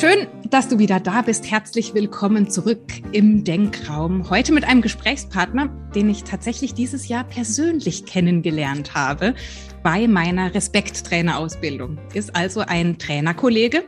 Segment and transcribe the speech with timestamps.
[0.00, 1.50] Schön, dass du wieder da bist.
[1.50, 2.78] Herzlich willkommen zurück
[3.10, 4.30] im Denkraum.
[4.30, 9.34] Heute mit einem Gesprächspartner, den ich tatsächlich dieses Jahr persönlich kennengelernt habe
[9.82, 11.98] bei meiner Respekttrainerausbildung.
[12.14, 13.82] Ist also ein Trainerkollege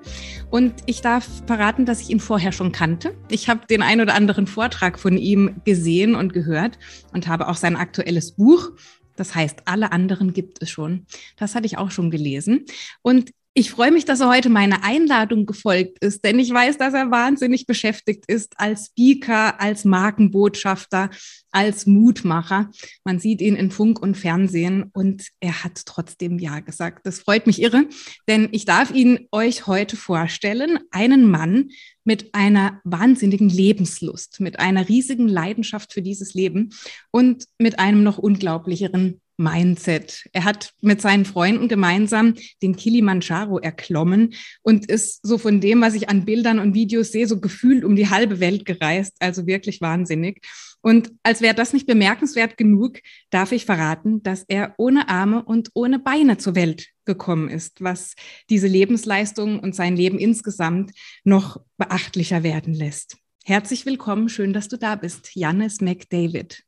[0.51, 3.15] und ich darf verraten, dass ich ihn vorher schon kannte.
[3.31, 6.81] Ich habe den ein oder anderen Vortrag von ihm gesehen und gehört
[7.13, 8.73] und habe auch sein aktuelles Buch
[9.21, 11.05] das heißt, alle anderen gibt es schon.
[11.37, 12.65] Das hatte ich auch schon gelesen.
[13.03, 16.95] Und ich freue mich, dass er heute meiner Einladung gefolgt ist, denn ich weiß, dass
[16.95, 21.11] er wahnsinnig beschäftigt ist als Speaker, als Markenbotschafter,
[21.50, 22.71] als Mutmacher.
[23.03, 27.04] Man sieht ihn in Funk und Fernsehen und er hat trotzdem Ja gesagt.
[27.07, 27.86] Das freut mich irre,
[28.29, 31.71] denn ich darf ihn euch heute vorstellen, einen Mann
[32.05, 36.70] mit einer wahnsinnigen Lebenslust, mit einer riesigen Leidenschaft für dieses Leben
[37.11, 40.28] und mit einem noch unglaublicheren Mindset.
[40.33, 45.94] Er hat mit seinen Freunden gemeinsam den Kilimanjaro erklommen und ist so von dem, was
[45.94, 49.17] ich an Bildern und Videos sehe, so gefühlt um die halbe Welt gereist.
[49.19, 50.47] Also wirklich wahnsinnig.
[50.83, 53.00] Und als wäre das nicht bemerkenswert genug,
[53.31, 58.15] darf ich verraten, dass er ohne Arme und ohne Beine zur Welt gekommen ist, was
[58.48, 60.93] diese Lebensleistung und sein Leben insgesamt
[61.25, 63.17] noch beachtlicher werden lässt.
[63.45, 66.62] Herzlich willkommen, schön, dass du da bist, Jannis McDavid.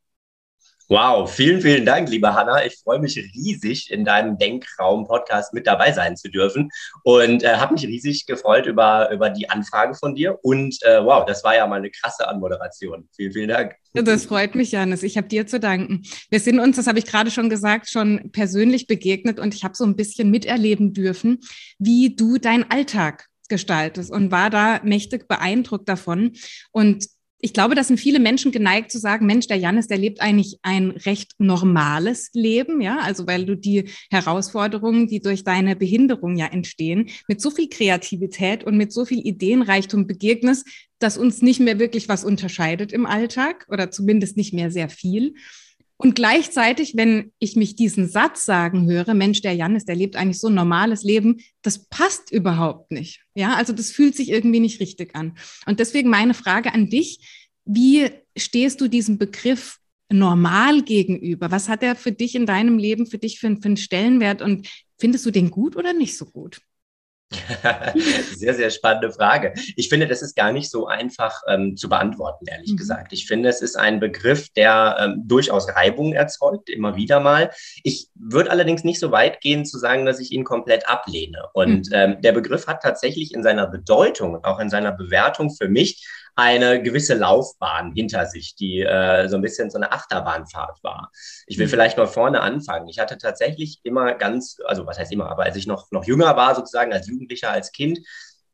[0.93, 2.63] Wow, vielen, vielen Dank, liebe Hanna.
[2.67, 6.69] Ich freue mich riesig, in deinem Denkraum-Podcast mit dabei sein zu dürfen
[7.01, 10.37] und äh, habe mich riesig gefreut über, über die Anfrage von dir.
[10.43, 13.09] Und äh, wow, das war ja mal eine krasse Anmoderation.
[13.15, 13.73] Vielen, vielen Dank.
[13.95, 15.01] Das freut mich, Janis.
[15.01, 16.03] Ich habe dir zu danken.
[16.29, 19.73] Wir sind uns, das habe ich gerade schon gesagt, schon persönlich begegnet und ich habe
[19.75, 21.39] so ein bisschen miterleben dürfen,
[21.79, 26.33] wie du deinen Alltag gestaltest und war da mächtig beeindruckt davon.
[26.71, 27.07] Und
[27.43, 30.59] ich glaube, das sind viele Menschen geneigt zu sagen, Mensch, der Janis, der lebt eigentlich
[30.61, 36.45] ein recht normales Leben, ja, also weil du die Herausforderungen, die durch deine Behinderung ja
[36.45, 40.65] entstehen, mit so viel Kreativität und mit so viel Ideenreichtum begegnest,
[40.99, 45.33] dass uns nicht mehr wirklich was unterscheidet im Alltag oder zumindest nicht mehr sehr viel.
[45.97, 50.39] Und gleichzeitig, wenn ich mich diesen Satz sagen höre, Mensch, der Janis, der lebt eigentlich
[50.39, 53.21] so ein normales Leben, das passt überhaupt nicht.
[53.35, 55.37] Ja, also das fühlt sich irgendwie nicht richtig an.
[55.65, 59.79] Und deswegen meine Frage an dich, wie stehst du diesem Begriff
[60.11, 61.51] normal gegenüber?
[61.51, 64.67] Was hat er für dich in deinem Leben, für dich für, für einen Stellenwert und
[64.99, 66.61] findest du den gut oder nicht so gut?
[68.35, 69.53] sehr, sehr spannende Frage.
[69.75, 72.77] Ich finde, das ist gar nicht so einfach ähm, zu beantworten, ehrlich mhm.
[72.77, 73.13] gesagt.
[73.13, 77.51] Ich finde, es ist ein Begriff, der ähm, durchaus Reibung erzeugt, immer wieder mal.
[77.83, 81.49] Ich würde allerdings nicht so weit gehen zu sagen, dass ich ihn komplett ablehne.
[81.53, 81.93] Und mhm.
[81.93, 86.07] ähm, der Begriff hat tatsächlich in seiner Bedeutung und auch in seiner Bewertung für mich
[86.35, 91.11] eine gewisse Laufbahn hinter sich, die äh, so ein bisschen so eine Achterbahnfahrt war.
[91.45, 91.71] Ich will mhm.
[91.71, 92.87] vielleicht mal vorne anfangen.
[92.87, 96.35] Ich hatte tatsächlich immer ganz, also was heißt immer, aber als ich noch, noch jünger
[96.35, 97.99] war, sozusagen als Jugendlicher, als Kind,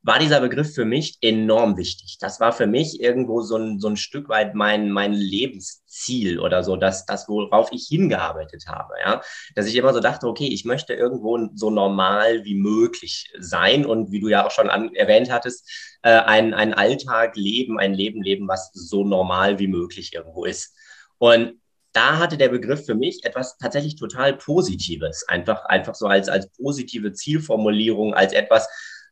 [0.01, 2.17] war dieser Begriff für mich enorm wichtig.
[2.19, 6.63] Das war für mich irgendwo so ein, so ein Stück weit mein, mein Lebensziel oder
[6.63, 8.93] so, das, das, worauf ich hingearbeitet habe.
[9.03, 9.21] Ja?
[9.55, 14.11] Dass ich immer so dachte, okay, ich möchte irgendwo so normal wie möglich sein und
[14.11, 15.69] wie du ja auch schon an, erwähnt hattest,
[16.01, 20.73] äh, ein, ein Alltag leben, ein Leben leben, was so normal wie möglich irgendwo ist.
[21.17, 21.59] Und
[21.91, 26.49] da hatte der Begriff für mich etwas tatsächlich total Positives, einfach, einfach so als, als
[26.51, 28.69] positive Zielformulierung, als etwas,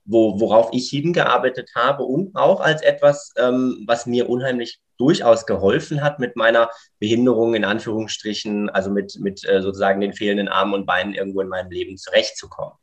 [0.08, 6.02] wo, worauf ich hingearbeitet habe und auch als etwas, ähm, was mir unheimlich durchaus geholfen
[6.02, 10.86] hat mit meiner Behinderung in Anführungsstrichen, also mit, mit äh, sozusagen den fehlenden Armen und
[10.86, 12.74] Beinen irgendwo in meinem Leben zurechtzukommen.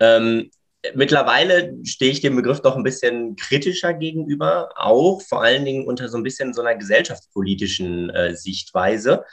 [0.00, 0.50] Ähm,
[0.94, 6.08] mittlerweile stehe ich dem Begriff doch ein bisschen kritischer gegenüber, auch vor allen Dingen unter
[6.08, 9.24] so ein bisschen so einer gesellschaftspolitischen äh, Sichtweise.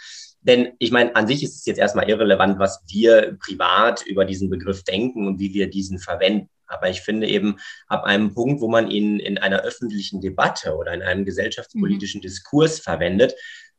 [0.42, 4.50] Denn ich meine, an sich ist es jetzt erstmal irrelevant, was wir privat über diesen
[4.50, 6.50] Begriff denken und wie wir diesen verwenden.
[6.68, 7.58] Aber ich finde eben,
[7.88, 12.24] ab einem Punkt, wo man ihn in einer öffentlichen Debatte oder in einem gesellschaftspolitischen mhm.
[12.24, 13.34] Diskurs verwendet,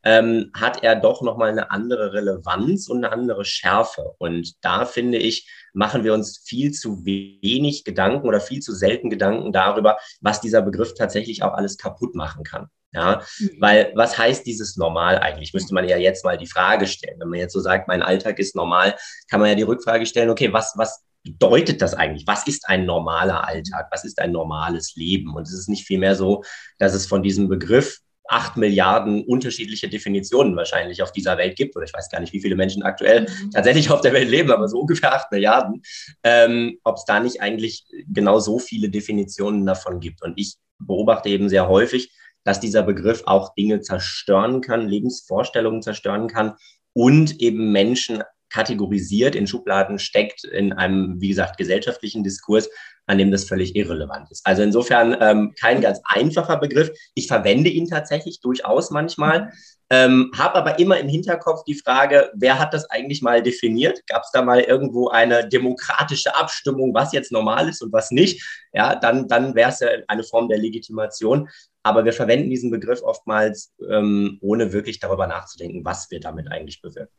[0.04, 4.14] ähm, hat er doch nochmal eine andere Relevanz und eine andere Schärfe.
[4.18, 9.10] Und da finde ich, machen wir uns viel zu wenig Gedanken oder viel zu selten
[9.10, 12.68] Gedanken darüber, was dieser Begriff tatsächlich auch alles kaputt machen kann.
[12.92, 13.50] Ja, mhm.
[13.60, 15.52] weil was heißt dieses normal eigentlich?
[15.52, 17.20] Müsste man ja jetzt mal die Frage stellen.
[17.20, 18.96] Wenn man jetzt so sagt, mein Alltag ist normal,
[19.28, 22.26] kann man ja die Rückfrage stellen, okay, was, was bedeutet das eigentlich?
[22.26, 23.88] Was ist ein normaler Alltag?
[23.90, 25.34] Was ist ein normales Leben?
[25.34, 26.42] Und es ist nicht vielmehr so,
[26.78, 31.74] dass es von diesem Begriff acht Milliarden unterschiedliche Definitionen wahrscheinlich auf dieser Welt gibt.
[31.76, 33.50] Oder ich weiß gar nicht, wie viele Menschen aktuell mhm.
[33.50, 35.82] tatsächlich auf der Welt leben, aber so ungefähr acht Milliarden.
[36.22, 40.22] Ähm, Ob es da nicht eigentlich genau so viele Definitionen davon gibt.
[40.22, 42.12] Und ich beobachte eben sehr häufig,
[42.44, 46.54] dass dieser Begriff auch Dinge zerstören kann, Lebensvorstellungen zerstören kann
[46.92, 48.22] und eben Menschen
[48.58, 52.68] kategorisiert, in Schubladen steckt, in einem, wie gesagt, gesellschaftlichen Diskurs,
[53.06, 54.44] an dem das völlig irrelevant ist.
[54.44, 56.90] Also insofern ähm, kein ganz einfacher Begriff.
[57.14, 59.52] Ich verwende ihn tatsächlich durchaus manchmal,
[59.90, 64.00] ähm, habe aber immer im Hinterkopf die Frage, wer hat das eigentlich mal definiert?
[64.08, 68.44] Gab es da mal irgendwo eine demokratische Abstimmung, was jetzt normal ist und was nicht?
[68.72, 71.48] Ja, dann, dann wäre es ja eine Form der Legitimation.
[71.84, 76.82] Aber wir verwenden diesen Begriff oftmals, ähm, ohne wirklich darüber nachzudenken, was wir damit eigentlich
[76.82, 77.14] bewirken.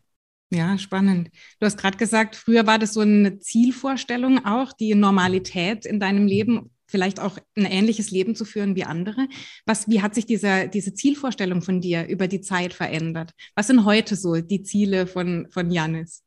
[0.51, 1.29] Ja, spannend.
[1.59, 6.25] Du hast gerade gesagt, früher war das so eine Zielvorstellung auch, die Normalität in deinem
[6.25, 9.27] Leben, vielleicht auch ein ähnliches Leben zu führen wie andere.
[9.67, 13.31] Was, wie hat sich diese, diese Zielvorstellung von dir über die Zeit verändert?
[13.55, 16.23] Was sind heute so die Ziele von, von Janis?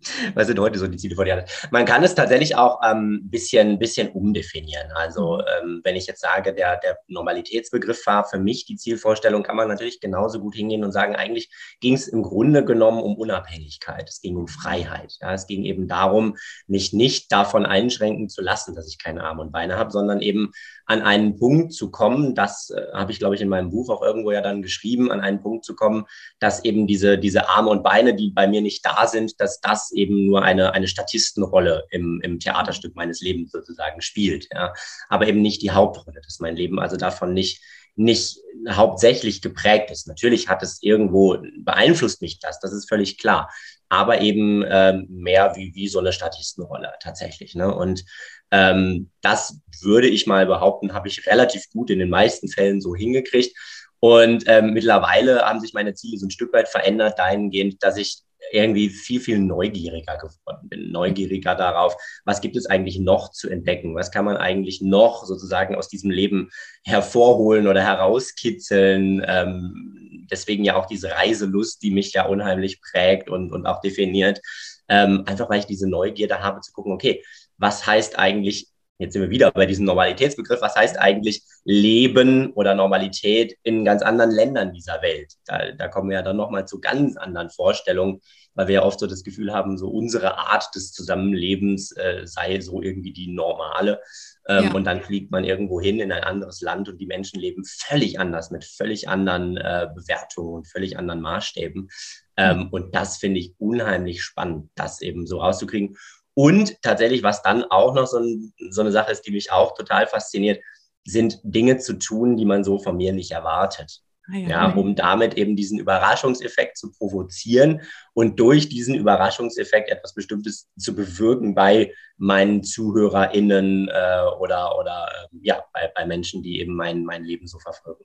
[0.34, 1.68] Was sind heute so die Ziele von Janis?
[1.70, 4.90] Man kann es tatsächlich auch ein ähm, bisschen, bisschen umdefinieren.
[4.94, 5.42] Also mhm.
[5.62, 9.68] ähm, wenn ich jetzt sage, der, der Normalitätsbegriff war für mich die Zielvorstellung, kann man
[9.68, 11.50] natürlich genauso gut hingehen und sagen, eigentlich
[11.80, 14.08] ging es im Grunde genommen um Unabhängigkeit.
[14.08, 15.16] Es ging um Freiheit.
[15.20, 15.34] Ja?
[15.34, 16.36] Es ging eben darum,
[16.66, 20.52] mich nicht davon einschränken zu lassen, dass ich keine Arme und Beine habe, sondern eben
[20.86, 24.02] an einen Punkt zu kommen, das äh, habe ich, glaube ich, in meinem Buch auch
[24.02, 26.06] irgendwo ja dann geschrieben, an einen Punkt zu kommen,
[26.40, 29.89] dass eben diese, diese Arme und Beine, die bei mir nicht da sind, dass das
[29.92, 34.48] eben nur eine, eine Statistenrolle im, im Theaterstück meines Lebens sozusagen spielt.
[34.52, 34.72] Ja.
[35.08, 37.62] Aber eben nicht die Hauptrolle, dass mein Leben also davon nicht
[37.96, 38.38] nicht
[38.68, 40.06] hauptsächlich geprägt ist.
[40.06, 43.50] Natürlich hat es irgendwo, beeinflusst mich das, das ist völlig klar.
[43.88, 47.54] Aber eben ähm, mehr wie, wie so eine Statistenrolle tatsächlich.
[47.54, 47.74] Ne?
[47.74, 48.04] Und
[48.50, 52.94] ähm, das würde ich mal behaupten, habe ich relativ gut in den meisten Fällen so
[52.94, 53.56] hingekriegt.
[53.98, 58.22] Und ähm, mittlerweile haben sich meine Ziele so ein Stück weit verändert, dahingehend, dass ich
[58.52, 60.90] irgendwie viel, viel neugieriger geworden bin.
[60.90, 63.94] Neugieriger darauf, was gibt es eigentlich noch zu entdecken?
[63.94, 66.50] Was kann man eigentlich noch sozusagen aus diesem Leben
[66.84, 69.24] hervorholen oder herauskitzeln?
[69.26, 74.40] Ähm, deswegen ja auch diese Reiselust, die mich ja unheimlich prägt und, und auch definiert.
[74.88, 77.22] Ähm, einfach weil ich diese Neugierde habe zu gucken, okay,
[77.58, 78.69] was heißt eigentlich,
[79.00, 84.02] jetzt sind wir wieder bei diesem Normalitätsbegriff, was heißt eigentlich Leben oder Normalität in ganz
[84.02, 85.34] anderen Ländern dieser Welt?
[85.46, 88.20] Da, da kommen wir ja dann nochmal zu ganz anderen Vorstellungen,
[88.54, 92.60] weil wir ja oft so das Gefühl haben, so unsere Art des Zusammenlebens äh, sei
[92.60, 94.00] so irgendwie die normale.
[94.48, 94.72] Ähm, ja.
[94.72, 98.20] Und dann fliegt man irgendwo hin in ein anderes Land und die Menschen leben völlig
[98.20, 101.88] anders, mit völlig anderen äh, Bewertungen und völlig anderen Maßstäben.
[102.36, 102.68] Ähm.
[102.70, 105.96] Und das finde ich unheimlich spannend, das eben so rauszukriegen.
[106.40, 109.74] Und tatsächlich, was dann auch noch so, ein, so eine Sache ist, die mich auch
[109.74, 110.62] total fasziniert,
[111.04, 114.00] sind Dinge zu tun, die man so von mir nicht erwartet.
[114.26, 117.82] Ah, ja, ja, um damit eben diesen Überraschungseffekt zu provozieren
[118.14, 125.36] und durch diesen Überraschungseffekt etwas Bestimmtes zu bewirken bei meinen ZuhörerInnen äh, oder, oder äh,
[125.42, 128.04] ja, bei, bei Menschen, die eben mein, mein Leben so verfolgen.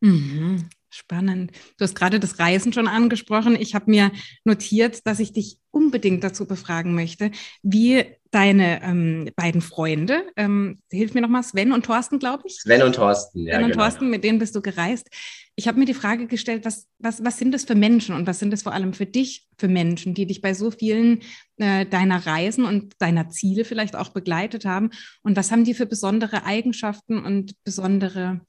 [0.00, 0.70] Mhm.
[0.96, 1.52] Spannend.
[1.76, 3.54] Du hast gerade das Reisen schon angesprochen.
[3.54, 4.12] Ich habe mir
[4.44, 7.32] notiert, dass ich dich unbedingt dazu befragen möchte,
[7.62, 12.62] wie deine ähm, beiden Freunde, ähm, hilf mir nochmal, Sven und Thorsten, glaube ich.
[12.62, 13.54] Sven und Thorsten, ja.
[13.54, 13.82] Sven und genau.
[13.82, 15.08] Thorsten, mit denen bist du gereist.
[15.54, 18.38] Ich habe mir die Frage gestellt, was, was, was sind das für Menschen und was
[18.38, 21.20] sind das vor allem für dich für Menschen, die dich bei so vielen
[21.58, 24.90] äh, deiner Reisen und deiner Ziele vielleicht auch begleitet haben?
[25.22, 28.40] Und was haben die für besondere Eigenschaften und besondere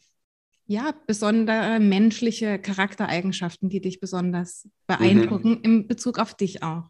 [0.67, 5.61] ja, besondere menschliche Charaktereigenschaften, die dich besonders beeindrucken, mhm.
[5.63, 6.89] in Bezug auf dich auch.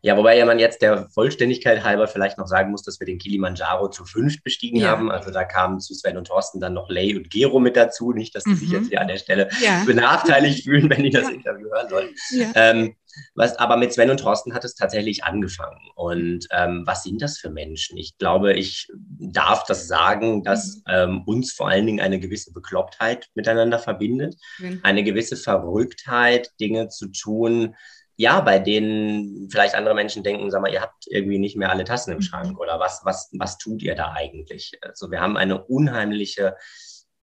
[0.00, 3.18] Ja, wobei ja man jetzt der Vollständigkeit halber vielleicht noch sagen muss, dass wir den
[3.18, 4.88] Kilimanjaro zu fünft bestiegen ja.
[4.88, 5.10] haben.
[5.10, 8.12] Also da kamen zu Sven und Thorsten dann noch Lay und Gero mit dazu.
[8.12, 8.56] Nicht, dass die mhm.
[8.56, 9.82] sich jetzt hier an der Stelle ja.
[9.84, 11.30] benachteiligt fühlen, wenn die das ja.
[11.30, 12.14] Interview hören sollen.
[12.54, 12.94] Ähm,
[13.34, 15.80] was, aber mit Sven und Thorsten hat es tatsächlich angefangen.
[15.96, 17.98] Und ähm, was sind das für Menschen?
[17.98, 20.82] Ich glaube, ich darf das sagen, dass mhm.
[20.88, 24.36] ähm, uns vor allen Dingen eine gewisse Beklopptheit miteinander verbindet,
[24.82, 27.74] eine gewisse Verrücktheit, Dinge zu tun,
[28.20, 31.84] ja, bei denen vielleicht andere Menschen denken, sag mal, ihr habt irgendwie nicht mehr alle
[31.84, 32.22] Tassen im mhm.
[32.22, 34.72] Schrank oder was, was, was tut ihr da eigentlich?
[34.82, 36.56] Also wir haben eine unheimliche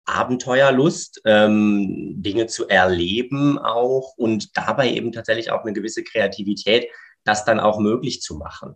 [0.06, 6.88] Abenteuerlust, ähm, Dinge zu erleben auch und dabei eben tatsächlich auch eine gewisse Kreativität,
[7.26, 8.76] das dann auch möglich zu machen.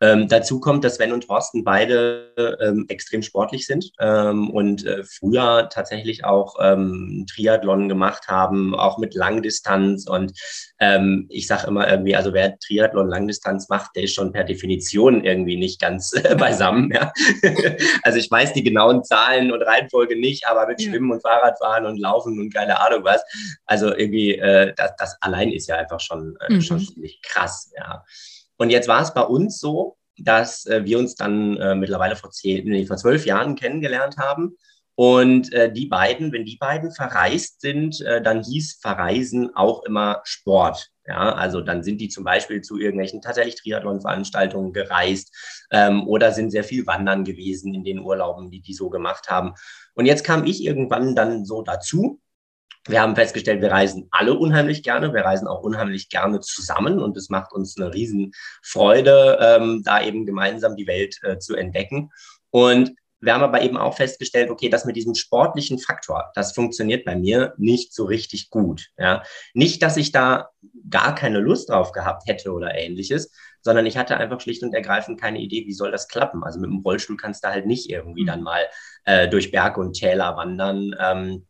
[0.00, 5.02] Ähm, dazu kommt, dass Sven und Thorsten beide ähm, extrem sportlich sind ähm, und äh,
[5.02, 10.06] früher tatsächlich auch ähm, Triathlon gemacht haben, auch mit Langdistanz.
[10.08, 10.32] Und
[10.78, 15.24] ähm, ich sage immer irgendwie, also wer Triathlon Langdistanz macht, der ist schon per Definition
[15.24, 16.92] irgendwie nicht ganz äh, beisammen.
[16.92, 17.12] Ja?
[18.02, 20.90] also ich weiß die genauen Zahlen und Reihenfolge nicht, aber mit ja.
[20.90, 23.22] Schwimmen und Fahrradfahren und Laufen und keine Ahnung was.
[23.66, 26.62] Also irgendwie, äh, das, das allein ist ja einfach schon, äh, mhm.
[26.62, 27.72] schon ziemlich krass.
[27.76, 28.04] Ja.
[28.58, 32.30] Und jetzt war es bei uns so, dass äh, wir uns dann äh, mittlerweile vor,
[32.30, 34.56] zehn, nee, vor zwölf Jahren kennengelernt haben
[35.00, 40.22] Und äh, die beiden, wenn die beiden verreist sind, äh, dann hieß Verreisen auch immer
[40.24, 40.88] Sport.
[41.06, 45.32] Ja, also dann sind die zum Beispiel zu irgendwelchen tatsächlich Triathlon-Veranstaltungen gereist
[45.70, 49.54] ähm, oder sind sehr viel wandern gewesen in den Urlauben, die die so gemacht haben.
[49.94, 52.20] Und jetzt kam ich irgendwann dann so dazu.
[52.86, 55.12] Wir haben festgestellt, wir reisen alle unheimlich gerne.
[55.12, 60.26] Wir reisen auch unheimlich gerne zusammen und es macht uns eine Riesenfreude, ähm, da eben
[60.26, 62.10] gemeinsam die Welt äh, zu entdecken.
[62.50, 67.04] Und wir haben aber eben auch festgestellt, okay, das mit diesem sportlichen Faktor, das funktioniert
[67.04, 68.88] bei mir nicht so richtig gut.
[68.96, 69.22] Ja.
[69.54, 70.50] Nicht, dass ich da
[70.88, 75.20] gar keine Lust drauf gehabt hätte oder ähnliches, sondern ich hatte einfach schlicht und ergreifend
[75.20, 76.44] keine Idee, wie soll das klappen.
[76.44, 78.62] Also mit dem Rollstuhl kannst du halt nicht irgendwie dann mal
[79.04, 81.46] äh, durch Berge und Täler wandern, ähm,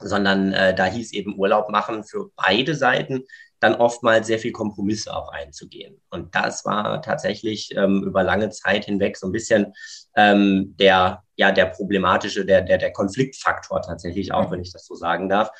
[0.00, 3.24] sondern äh, da hieß eben Urlaub machen für beide Seiten
[3.60, 6.00] dann oftmals sehr viel Kompromisse auch einzugehen.
[6.08, 9.74] Und das war tatsächlich ähm, über lange Zeit hinweg so ein bisschen
[10.16, 14.94] ähm, der, ja, der problematische, der, der, der Konfliktfaktor tatsächlich auch, wenn ich das so
[14.94, 15.50] sagen darf.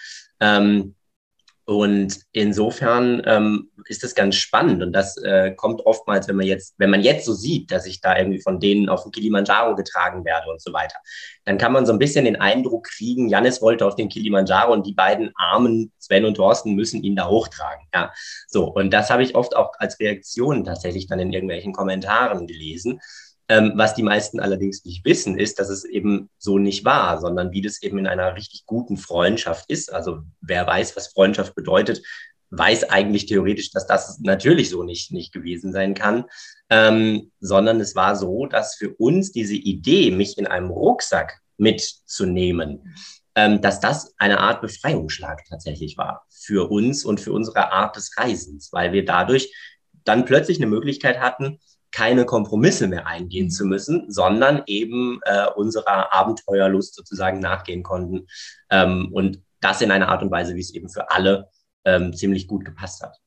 [0.41, 0.95] Ähm,
[1.71, 6.75] und insofern ähm, ist das ganz spannend und das äh, kommt oftmals, wenn man jetzt,
[6.79, 10.25] wenn man jetzt so sieht, dass ich da irgendwie von denen auf den Kilimanjaro getragen
[10.25, 10.97] werde und so weiter,
[11.45, 14.85] dann kann man so ein bisschen den Eindruck kriegen, Janis wollte auf den Kilimanjaro und
[14.85, 17.87] die beiden armen Sven und Thorsten müssen ihn da hochtragen.
[17.95, 18.13] Ja,
[18.49, 23.01] so und das habe ich oft auch als Reaktion tatsächlich dann in irgendwelchen Kommentaren gelesen.
[23.51, 27.51] Ähm, was die meisten allerdings nicht wissen, ist, dass es eben so nicht war, sondern
[27.51, 29.93] wie das eben in einer richtig guten Freundschaft ist.
[29.93, 32.01] Also wer weiß, was Freundschaft bedeutet,
[32.51, 36.27] weiß eigentlich theoretisch, dass das natürlich so nicht, nicht gewesen sein kann,
[36.69, 42.95] ähm, sondern es war so, dass für uns diese Idee, mich in einem Rucksack mitzunehmen,
[43.35, 48.17] ähm, dass das eine Art Befreiungsschlag tatsächlich war für uns und für unsere Art des
[48.17, 49.53] Reisens, weil wir dadurch
[50.05, 51.59] dann plötzlich eine Möglichkeit hatten,
[51.93, 53.51] keine Kompromisse mehr eingehen mhm.
[53.51, 58.27] zu müssen, sondern eben äh, unserer Abenteuerlust sozusagen nachgehen konnten.
[58.71, 61.49] Ähm, und das in einer Art und Weise, wie es eben für alle
[61.85, 63.19] ähm, ziemlich gut gepasst hat.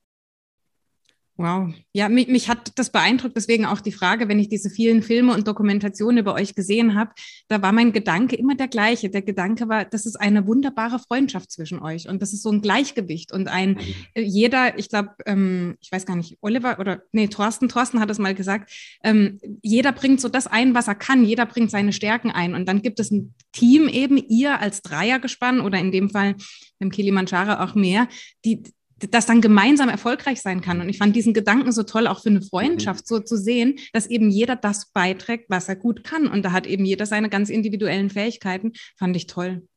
[1.44, 1.74] Wow.
[1.92, 3.36] Ja, mich, mich hat das beeindruckt.
[3.36, 7.12] Deswegen auch die Frage, wenn ich diese vielen Filme und Dokumentationen über euch gesehen habe,
[7.50, 9.10] da war mein Gedanke immer der gleiche.
[9.10, 12.62] Der Gedanke war, das ist eine wunderbare Freundschaft zwischen euch und das ist so ein
[12.62, 13.80] Gleichgewicht und ein mhm.
[14.14, 18.10] äh, jeder, ich glaube, ähm, ich weiß gar nicht, Oliver oder nee, Thorsten, Thorsten hat
[18.10, 18.72] es mal gesagt,
[19.04, 21.26] ähm, jeder bringt so das ein, was er kann.
[21.26, 25.60] Jeder bringt seine Stärken ein und dann gibt es ein Team eben, ihr als Dreiergespann
[25.60, 26.36] oder in dem Fall
[26.80, 28.08] im Kilimanjaro auch mehr,
[28.46, 28.64] die
[29.10, 30.82] das dann gemeinsam erfolgreich sein kann.
[30.82, 34.08] Und ich fand diesen Gedanken so toll, auch für eine Freundschaft, so zu sehen, dass
[34.08, 36.28] eben jeder das beiträgt, was er gut kann.
[36.28, 38.74] Und da hat eben jeder seine ganz individuellen Fähigkeiten.
[38.98, 39.68] Fand ich toll.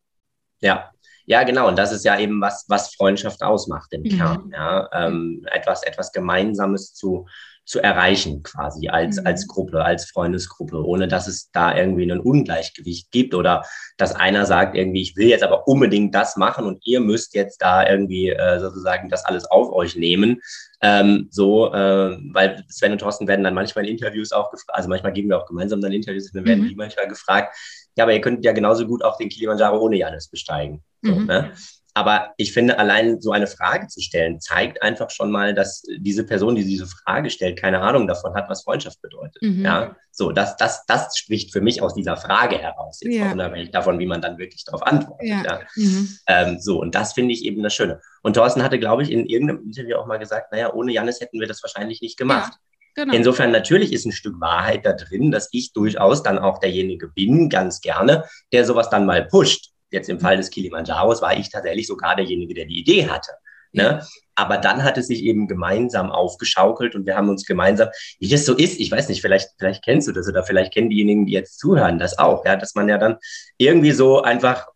[0.60, 0.90] Ja,
[1.26, 1.68] ja, genau.
[1.68, 4.16] Und das ist ja eben was, was Freundschaft ausmacht im mhm.
[4.16, 4.50] Kern.
[4.52, 7.26] Ja, ähm, etwas, etwas Gemeinsames zu,
[7.66, 9.26] zu erreichen, quasi als, mhm.
[9.26, 13.64] als Gruppe, als Freundesgruppe, ohne dass es da irgendwie ein Ungleichgewicht gibt oder
[13.96, 17.60] dass einer sagt irgendwie, ich will jetzt aber unbedingt das machen und ihr müsst jetzt
[17.60, 20.40] da irgendwie äh, sozusagen das alles auf euch nehmen.
[20.80, 24.88] Ähm, so, äh, weil Sven und Thorsten werden dann manchmal in Interviews auch gefragt, also
[24.88, 26.68] manchmal geben wir auch gemeinsam dann Interviews, dann werden mhm.
[26.68, 27.56] die manchmal gefragt,
[27.96, 30.84] ja, aber ihr könnt ja genauso gut auch den Kilimanjaro ohne Janis besteigen.
[31.02, 31.26] So, mhm.
[31.26, 31.52] ne?
[31.96, 36.24] Aber ich finde, allein so eine Frage zu stellen, zeigt einfach schon mal, dass diese
[36.24, 39.40] Person, die diese Frage stellt, keine Ahnung davon hat, was Freundschaft bedeutet.
[39.40, 39.64] Mhm.
[39.64, 43.32] Ja, so, das, das, das spricht für mich aus dieser Frage heraus, jetzt ja.
[43.32, 45.26] unabhängig davon, wie man dann wirklich darauf antwortet.
[45.26, 45.42] Ja.
[45.42, 45.60] ja.
[45.74, 46.18] Mhm.
[46.26, 48.02] Ähm, so, und das finde ich eben das Schöne.
[48.22, 51.40] Und Thorsten hatte, glaube ich, in irgendeinem Interview auch mal gesagt, naja, ohne Janis hätten
[51.40, 52.52] wir das wahrscheinlich nicht gemacht.
[52.52, 53.04] Ja.
[53.04, 53.14] Genau.
[53.14, 57.48] Insofern natürlich ist ein Stück Wahrheit da drin, dass ich durchaus dann auch derjenige bin,
[57.48, 61.86] ganz gerne, der sowas dann mal pusht jetzt im Fall des Kilimanjaros war ich tatsächlich
[61.86, 63.32] sogar derjenige, der die Idee hatte.
[63.72, 64.00] Ne?
[64.34, 67.88] Aber dann hat es sich eben gemeinsam aufgeschaukelt und wir haben uns gemeinsam,
[68.18, 70.90] wie das so ist, ich weiß nicht, vielleicht, vielleicht kennst du das oder vielleicht kennen
[70.90, 73.16] diejenigen, die jetzt zuhören, das auch, ja, dass man ja dann
[73.58, 74.66] irgendwie so einfach,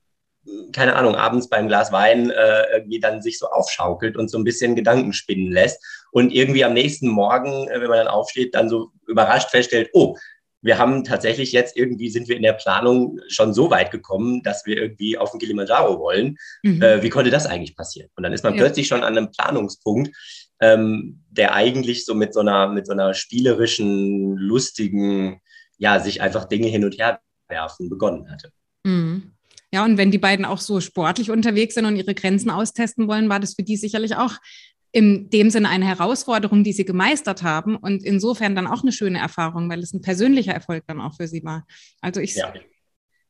[0.72, 4.44] keine Ahnung, abends beim Glas Wein äh, irgendwie dann sich so aufschaukelt und so ein
[4.44, 8.68] bisschen Gedanken spinnen lässt und irgendwie am nächsten Morgen, äh, wenn man dann aufsteht, dann
[8.68, 10.16] so überrascht feststellt, oh,
[10.62, 14.66] wir haben tatsächlich jetzt irgendwie sind wir in der Planung schon so weit gekommen, dass
[14.66, 16.36] wir irgendwie auf den Kilimanjaro wollen.
[16.62, 16.82] Mhm.
[16.82, 18.10] Äh, wie konnte das eigentlich passieren?
[18.16, 18.60] Und dann ist man ja.
[18.60, 20.14] plötzlich schon an einem Planungspunkt,
[20.60, 25.40] ähm, der eigentlich so mit so einer, mit so einer spielerischen, lustigen,
[25.78, 28.52] ja, sich einfach Dinge hin und her werfen begonnen hatte.
[28.84, 29.32] Mhm.
[29.72, 33.28] Ja, und wenn die beiden auch so sportlich unterwegs sind und ihre Grenzen austesten wollen,
[33.28, 34.34] war das für die sicherlich auch
[34.92, 39.18] in dem Sinne eine Herausforderung, die sie gemeistert haben und insofern dann auch eine schöne
[39.18, 41.64] Erfahrung, weil es ein persönlicher Erfolg dann auch für sie war.
[42.00, 42.52] Also ich ja.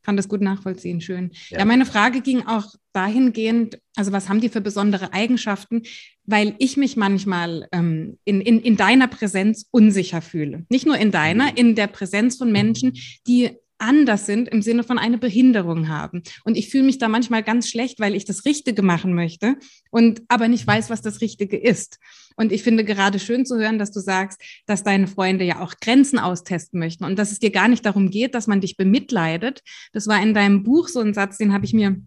[0.02, 1.32] kann das gut nachvollziehen, schön.
[1.50, 1.58] Ja.
[1.58, 5.82] ja, meine Frage ging auch dahingehend, also was haben die für besondere Eigenschaften,
[6.24, 10.64] weil ich mich manchmal ähm, in, in, in deiner Präsenz unsicher fühle.
[10.70, 11.56] Nicht nur in deiner, mhm.
[11.56, 12.94] in der Präsenz von Menschen,
[13.26, 13.50] die
[13.80, 16.22] anders sind im Sinne von eine Behinderung haben.
[16.44, 19.56] Und ich fühle mich da manchmal ganz schlecht, weil ich das Richtige machen möchte
[19.90, 21.98] und aber nicht weiß, was das Richtige ist.
[22.36, 25.74] Und ich finde gerade schön zu hören, dass du sagst, dass deine Freunde ja auch
[25.80, 29.62] Grenzen austesten möchten und dass es dir gar nicht darum geht, dass man dich bemitleidet.
[29.92, 32.00] Das war in deinem Buch so ein Satz, den habe ich mir,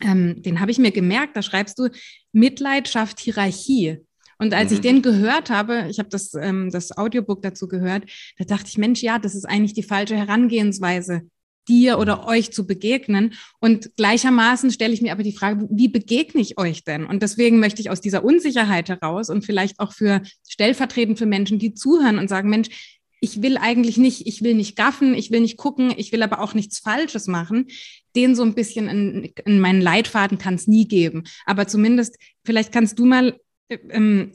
[0.00, 1.36] ähm, den habe ich mir gemerkt.
[1.36, 1.88] Da schreibst du,
[2.32, 3.98] Mitleid schafft Hierarchie.
[4.38, 4.74] Und als mhm.
[4.74, 8.04] ich den gehört habe, ich habe das, ähm, das Audiobook dazu gehört,
[8.38, 11.22] da dachte ich, Mensch, ja, das ist eigentlich die falsche Herangehensweise,
[11.68, 12.28] dir oder mhm.
[12.28, 13.34] euch zu begegnen.
[13.60, 17.04] Und gleichermaßen stelle ich mir aber die Frage, wie begegne ich euch denn?
[17.06, 21.58] Und deswegen möchte ich aus dieser Unsicherheit heraus und vielleicht auch für stellvertretend für Menschen,
[21.58, 22.68] die zuhören und sagen, Mensch,
[23.20, 26.40] ich will eigentlich nicht, ich will nicht gaffen, ich will nicht gucken, ich will aber
[26.40, 27.68] auch nichts Falsches machen.
[28.14, 31.24] Den so ein bisschen in, in meinen Leitfaden kann es nie geben.
[31.46, 34.32] Aber zumindest, vielleicht kannst du mal ähm,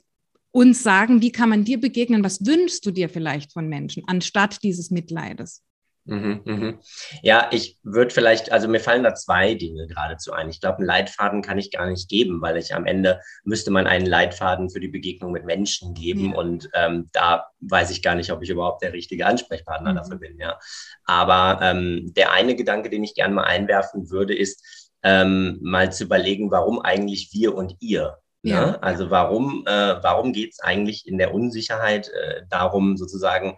[0.51, 2.24] uns sagen, wie kann man dir begegnen?
[2.24, 5.63] Was wünschst du dir vielleicht von Menschen anstatt dieses Mitleides?
[6.09, 6.79] Mhm, mhm.
[7.21, 10.50] Ja, ich würde vielleicht, also mir fallen da zwei Dinge geradezu ein.
[10.50, 13.86] Ich glaube, einen Leitfaden kann ich gar nicht geben, weil ich am Ende müsste man
[13.86, 16.38] einen Leitfaden für die Begegnung mit Menschen geben ja.
[16.38, 19.98] und ähm, da weiß ich gar nicht, ob ich überhaupt der richtige Ansprechpartner mhm.
[19.98, 20.39] dafür bin.
[20.39, 20.57] Ja,
[21.05, 26.05] aber ähm, der eine Gedanke, den ich gerne mal einwerfen würde, ist ähm, mal zu
[26.05, 28.17] überlegen, warum eigentlich wir und ihr.
[28.41, 28.51] Ne?
[28.51, 28.65] Ja.
[28.65, 28.84] Ne?
[28.84, 33.58] Also warum, äh, warum geht es eigentlich in der Unsicherheit äh, darum, sozusagen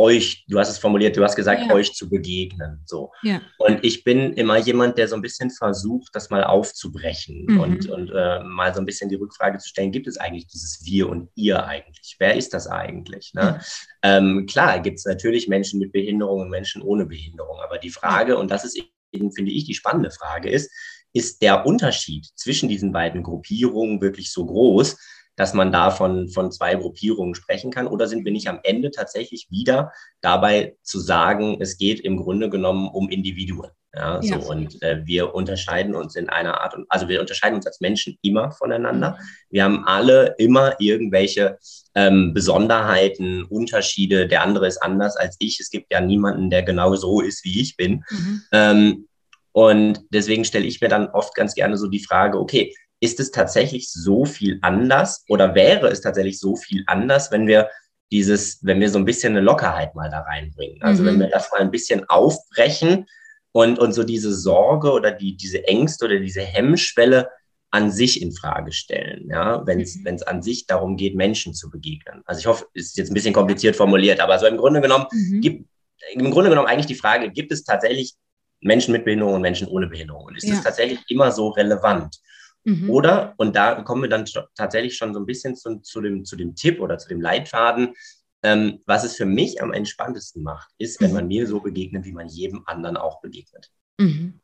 [0.00, 1.74] euch, du hast es formuliert, du hast gesagt, ja.
[1.74, 2.80] euch zu begegnen.
[2.86, 3.12] So.
[3.22, 3.42] Ja.
[3.58, 7.60] Und ich bin immer jemand, der so ein bisschen versucht, das mal aufzubrechen mhm.
[7.60, 10.84] und, und äh, mal so ein bisschen die Rückfrage zu stellen, gibt es eigentlich dieses
[10.84, 12.16] Wir und ihr eigentlich?
[12.18, 13.32] Wer ist das eigentlich?
[13.34, 13.58] Ne?
[13.58, 13.64] Mhm.
[14.02, 18.38] Ähm, klar, gibt es natürlich Menschen mit Behinderung und Menschen ohne Behinderung, aber die Frage,
[18.38, 18.80] und das ist
[19.12, 20.72] eben, finde ich, die spannende Frage ist,
[21.12, 24.96] ist der Unterschied zwischen diesen beiden Gruppierungen wirklich so groß,
[25.36, 27.86] dass man da von, von zwei Gruppierungen sprechen kann?
[27.86, 32.50] Oder sind wir nicht am Ende tatsächlich wieder dabei zu sagen, es geht im Grunde
[32.50, 33.70] genommen um Individuen?
[33.94, 34.40] Ja, ja.
[34.40, 37.80] so und äh, wir unterscheiden uns in einer Art und also wir unterscheiden uns als
[37.80, 39.18] Menschen immer voneinander.
[39.48, 41.58] Wir haben alle immer irgendwelche
[41.96, 44.28] ähm, Besonderheiten, Unterschiede.
[44.28, 45.58] Der andere ist anders als ich.
[45.58, 48.04] Es gibt ja niemanden, der genau so ist, wie ich bin.
[48.10, 48.42] Mhm.
[48.52, 49.08] Ähm,
[49.52, 53.30] und deswegen stelle ich mir dann oft ganz gerne so die Frage, okay, ist es
[53.30, 57.68] tatsächlich so viel anders oder wäre es tatsächlich so viel anders, wenn wir
[58.12, 60.82] dieses, wenn wir so ein bisschen eine Lockerheit mal da reinbringen?
[60.82, 61.06] Also mhm.
[61.06, 63.06] wenn wir das mal ein bisschen aufbrechen
[63.52, 67.28] und, und so diese Sorge oder die, diese Ängste oder diese Hemmschwelle
[67.72, 70.18] an sich in Frage stellen, ja, wenn es mhm.
[70.26, 72.22] an sich darum geht, Menschen zu begegnen.
[72.26, 75.06] Also ich hoffe, es ist jetzt ein bisschen kompliziert formuliert, aber so im Grunde genommen
[75.12, 75.40] mhm.
[75.40, 75.66] gibt
[76.12, 78.14] im Grunde genommen eigentlich die Frage, gibt es tatsächlich
[78.60, 80.24] Menschen mit Behinderung und Menschen ohne Behinderung.
[80.24, 80.54] Und ist ja.
[80.54, 82.18] das tatsächlich immer so relevant?
[82.64, 82.90] Mhm.
[82.90, 86.36] Oder, und da kommen wir dann tatsächlich schon so ein bisschen zu, zu, dem, zu
[86.36, 87.94] dem Tipp oder zu dem Leitfaden,
[88.42, 91.16] ähm, was es für mich am entspanntesten macht, ist, wenn mhm.
[91.16, 93.70] man mir so begegnet, wie man jedem anderen auch begegnet.
[93.98, 94.40] Mhm.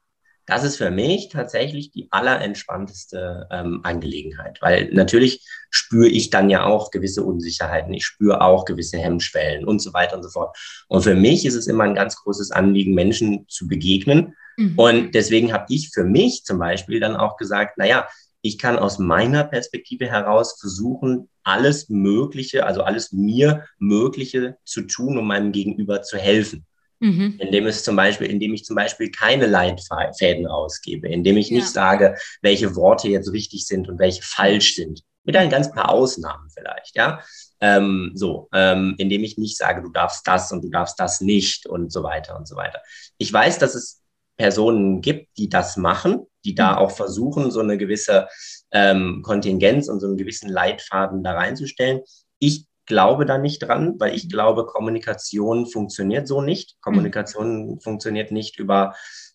[0.47, 6.65] Das ist für mich tatsächlich die allerentspannteste ähm, Angelegenheit, weil natürlich spüre ich dann ja
[6.65, 10.57] auch gewisse Unsicherheiten, ich spüre auch gewisse Hemmschwellen und so weiter und so fort.
[10.89, 14.35] Und für mich ist es immer ein ganz großes Anliegen, Menschen zu begegnen.
[14.57, 14.75] Mhm.
[14.79, 18.09] Und deswegen habe ich für mich zum Beispiel dann auch gesagt, naja,
[18.41, 25.19] ich kann aus meiner Perspektive heraus versuchen, alles Mögliche, also alles mir Mögliche zu tun,
[25.19, 26.65] um meinem Gegenüber zu helfen.
[26.99, 27.37] Mhm.
[27.39, 31.57] Indem es zum Beispiel, indem ich zum Beispiel keine Leitfäden ausgebe, indem ich ja.
[31.57, 35.03] nicht sage, welche Worte jetzt richtig sind und welche falsch sind.
[35.25, 37.21] Mit ein ganz paar Ausnahmen vielleicht, ja.
[37.61, 41.67] Ähm, so, ähm, indem ich nicht sage, du darfst das und du darfst das nicht
[41.67, 42.81] und so weiter und so weiter.
[43.19, 44.03] Ich weiß, dass es
[44.37, 46.79] Personen gibt, die das machen, die da mhm.
[46.79, 48.29] auch versuchen, so eine gewisse
[48.71, 52.03] ähm, Kontingenz und so einen gewissen Leitfaden da reinzustellen.
[52.39, 56.81] Ich glaube da nicht dran, weil ich glaube, Kommunikation funktioniert so nicht.
[56.81, 57.81] Kommunikation mhm.
[57.81, 58.95] funktioniert nicht über,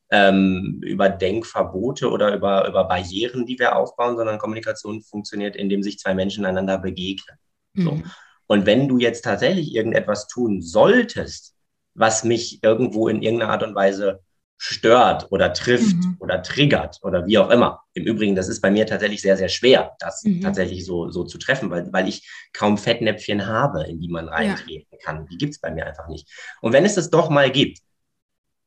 [0.09, 5.99] ähm, über Denkverbote oder über, über Barrieren, die wir aufbauen, sondern Kommunikation funktioniert, indem sich
[5.99, 7.37] zwei Menschen einander begegnen.
[7.73, 7.83] Mhm.
[7.83, 8.01] So.
[8.47, 11.53] Und wenn du jetzt tatsächlich irgendetwas tun solltest,
[11.93, 14.21] was mich irgendwo in irgendeiner Art und Weise
[14.63, 16.17] stört oder trifft mhm.
[16.19, 17.81] oder triggert oder wie auch immer.
[17.95, 20.41] Im Übrigen, das ist bei mir tatsächlich sehr, sehr schwer, das mhm.
[20.41, 24.87] tatsächlich so, so zu treffen, weil, weil ich kaum Fettnäpfchen habe, in die man reintreten
[24.91, 24.97] ja.
[25.03, 25.25] kann.
[25.31, 26.29] Die gibt es bei mir einfach nicht.
[26.61, 27.79] Und wenn es das doch mal gibt,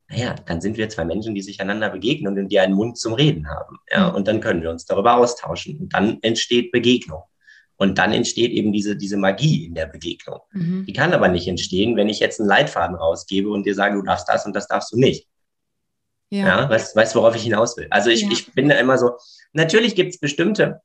[0.09, 3.13] naja, dann sind wir zwei Menschen, die sich einander begegnen und die einen Mund zum
[3.13, 3.79] Reden haben.
[3.89, 4.17] Ja, mhm.
[4.17, 5.79] und dann können wir uns darüber austauschen.
[5.79, 7.23] Und dann entsteht Begegnung.
[7.77, 10.41] Und dann entsteht eben diese, diese Magie in der Begegnung.
[10.51, 10.87] Mhm.
[10.87, 14.03] Die kann aber nicht entstehen, wenn ich jetzt einen Leitfaden rausgebe und dir sage, du
[14.03, 15.29] darfst das und das darfst du nicht.
[16.35, 17.87] Ja, ja weißt, weißt worauf ich hinaus will?
[17.91, 18.29] Also ich, ja.
[18.33, 19.13] ich bin da immer so,
[19.53, 20.81] natürlich gibt es bestimmte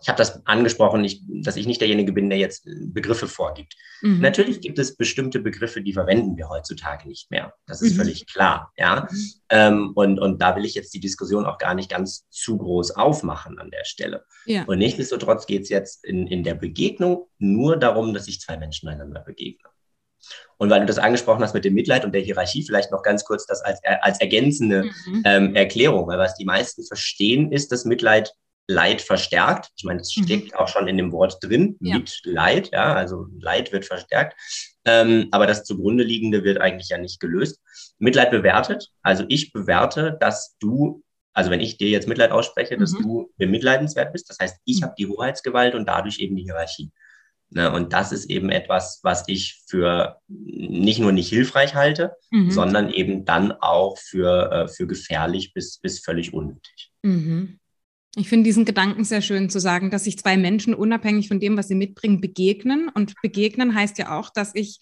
[0.00, 3.74] ich habe das angesprochen, ich, dass ich nicht derjenige bin, der jetzt Begriffe vorgibt.
[4.00, 4.20] Mhm.
[4.20, 7.52] Natürlich gibt es bestimmte Begriffe, die verwenden wir heutzutage nicht mehr.
[7.66, 7.96] Das ist mhm.
[7.96, 9.08] völlig klar, ja.
[9.10, 9.32] Mhm.
[9.50, 12.92] Ähm, und, und da will ich jetzt die Diskussion auch gar nicht ganz zu groß
[12.92, 14.24] aufmachen an der Stelle.
[14.46, 14.64] Ja.
[14.64, 18.88] Und nichtsdestotrotz geht es jetzt in, in der Begegnung nur darum, dass sich zwei Menschen
[18.88, 19.72] einander begegnen.
[20.56, 23.24] Und weil du das angesprochen hast mit dem Mitleid und der Hierarchie, vielleicht noch ganz
[23.24, 25.22] kurz das als, als ergänzende mhm.
[25.24, 28.32] ähm, Erklärung, weil was die meisten verstehen, ist, dass Mitleid
[28.70, 29.70] Leid verstärkt.
[29.76, 30.24] Ich meine, es mhm.
[30.24, 31.96] steckt auch schon in dem Wort drin, ja.
[31.96, 34.38] mit Leid, ja, also Leid wird verstärkt.
[34.84, 37.60] Ähm, aber das zugrunde liegende wird eigentlich ja nicht gelöst.
[37.98, 41.02] Mitleid bewertet, also ich bewerte, dass du,
[41.32, 43.02] also wenn ich dir jetzt Mitleid ausspreche, dass mhm.
[43.02, 44.28] du bemitleidenswert bist.
[44.28, 44.84] Das heißt, ich mhm.
[44.84, 46.90] habe die Hoheitsgewalt und dadurch eben die Hierarchie.
[47.50, 52.50] Ne, und das ist eben etwas, was ich für nicht nur nicht hilfreich halte, mhm.
[52.50, 56.92] sondern eben dann auch für, äh, für gefährlich bis, bis völlig unnötig.
[57.02, 57.58] Mhm.
[58.16, 61.56] Ich finde diesen Gedanken sehr schön zu sagen, dass sich zwei Menschen unabhängig von dem,
[61.56, 62.90] was sie mitbringen, begegnen.
[62.92, 64.80] Und begegnen heißt ja auch, dass ich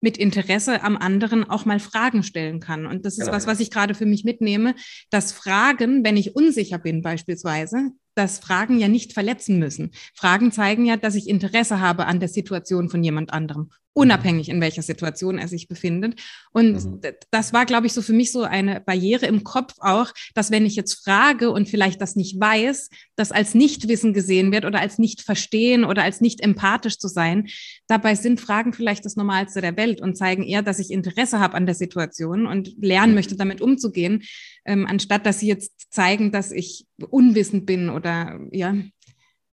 [0.00, 2.86] mit Interesse am anderen auch mal Fragen stellen kann.
[2.86, 3.32] Und das ist genau.
[3.32, 4.74] was, was ich gerade für mich mitnehme,
[5.10, 9.92] dass Fragen, wenn ich unsicher bin beispielsweise, dass Fragen ja nicht verletzen müssen.
[10.14, 14.60] Fragen zeigen ja, dass ich Interesse habe an der Situation von jemand anderem unabhängig in
[14.60, 16.20] welcher Situation er sich befindet.
[16.52, 17.00] Und mhm.
[17.30, 20.66] das war, glaube ich, so für mich so eine Barriere im Kopf auch, dass wenn
[20.66, 24.98] ich jetzt frage und vielleicht das nicht weiß, das als Nichtwissen gesehen wird oder als
[24.98, 27.46] nicht verstehen oder als nicht empathisch zu sein.
[27.86, 31.54] Dabei sind Fragen vielleicht das Normalste der Welt und zeigen eher, dass ich Interesse habe
[31.54, 33.14] an der Situation und lernen mhm.
[33.14, 34.24] möchte, damit umzugehen,
[34.64, 38.74] ähm, anstatt dass sie jetzt zeigen, dass ich unwissend bin oder ja.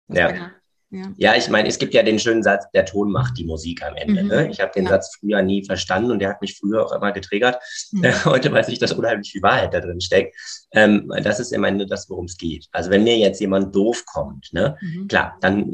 [0.08, 0.52] Ja.
[0.90, 1.12] Ja.
[1.16, 3.96] ja, ich meine, es gibt ja den schönen Satz, der Ton macht die Musik am
[3.96, 4.22] Ende.
[4.22, 4.28] Mhm.
[4.28, 4.50] Ne?
[4.50, 4.90] Ich habe den ja.
[4.90, 7.60] Satz früher nie verstanden und der hat mich früher auch immer getriggert.
[7.90, 8.04] Mhm.
[8.24, 10.36] Heute weiß ich, dass unheimlich viel Wahrheit da drin steckt.
[10.72, 12.68] Ähm, das ist im Ende das, worum es geht.
[12.70, 15.08] Also wenn mir jetzt jemand doof kommt, ne, mhm.
[15.08, 15.66] klar, dann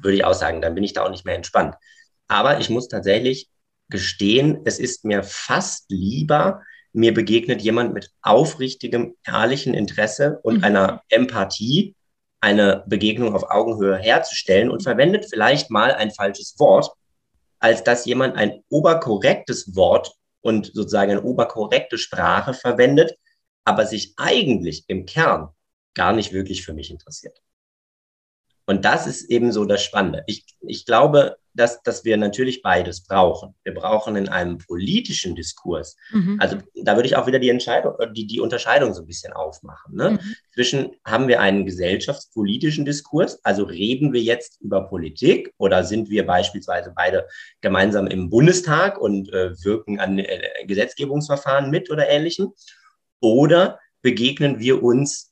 [0.00, 1.74] würde ich auch sagen, dann bin ich da auch nicht mehr entspannt.
[2.28, 3.48] Aber ich muss tatsächlich
[3.88, 10.64] gestehen, es ist mir fast lieber, mir begegnet jemand mit aufrichtigem, ehrlichen Interesse und mhm.
[10.64, 11.94] einer Empathie,
[12.40, 16.90] eine Begegnung auf Augenhöhe herzustellen und verwendet vielleicht mal ein falsches Wort,
[17.58, 23.16] als dass jemand ein oberkorrektes Wort und sozusagen eine oberkorrekte Sprache verwendet,
[23.64, 25.48] aber sich eigentlich im Kern
[25.94, 27.40] gar nicht wirklich für mich interessiert.
[28.66, 30.24] Und das ist eben so das Spannende.
[30.26, 33.54] Ich, ich glaube, dass, dass wir natürlich beides brauchen.
[33.64, 36.36] Wir brauchen in einem politischen Diskurs, mhm.
[36.40, 39.32] also da würde ich auch wieder die, Entscheidung, äh, die, die Unterscheidung so ein bisschen
[39.32, 39.94] aufmachen.
[39.94, 40.10] Ne?
[40.10, 40.20] Mhm.
[40.52, 46.26] Zwischen haben wir einen gesellschaftspolitischen Diskurs, also reden wir jetzt über Politik oder sind wir
[46.26, 47.26] beispielsweise beide
[47.62, 52.52] gemeinsam im Bundestag und äh, wirken an äh, Gesetzgebungsverfahren mit oder ähnlichem?
[53.20, 55.25] Oder begegnen wir uns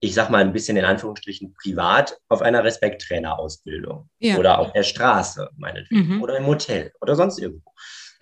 [0.00, 4.38] ich sag mal ein bisschen in Anführungsstrichen privat auf einer Respekttrainerausbildung ja.
[4.38, 6.22] oder auf der Straße, meinetwegen, mhm.
[6.22, 7.70] oder im Hotel oder sonst irgendwo.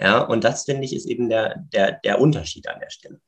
[0.00, 3.20] Ja, und das finde ich ist eben der, der, der Unterschied an der Stelle.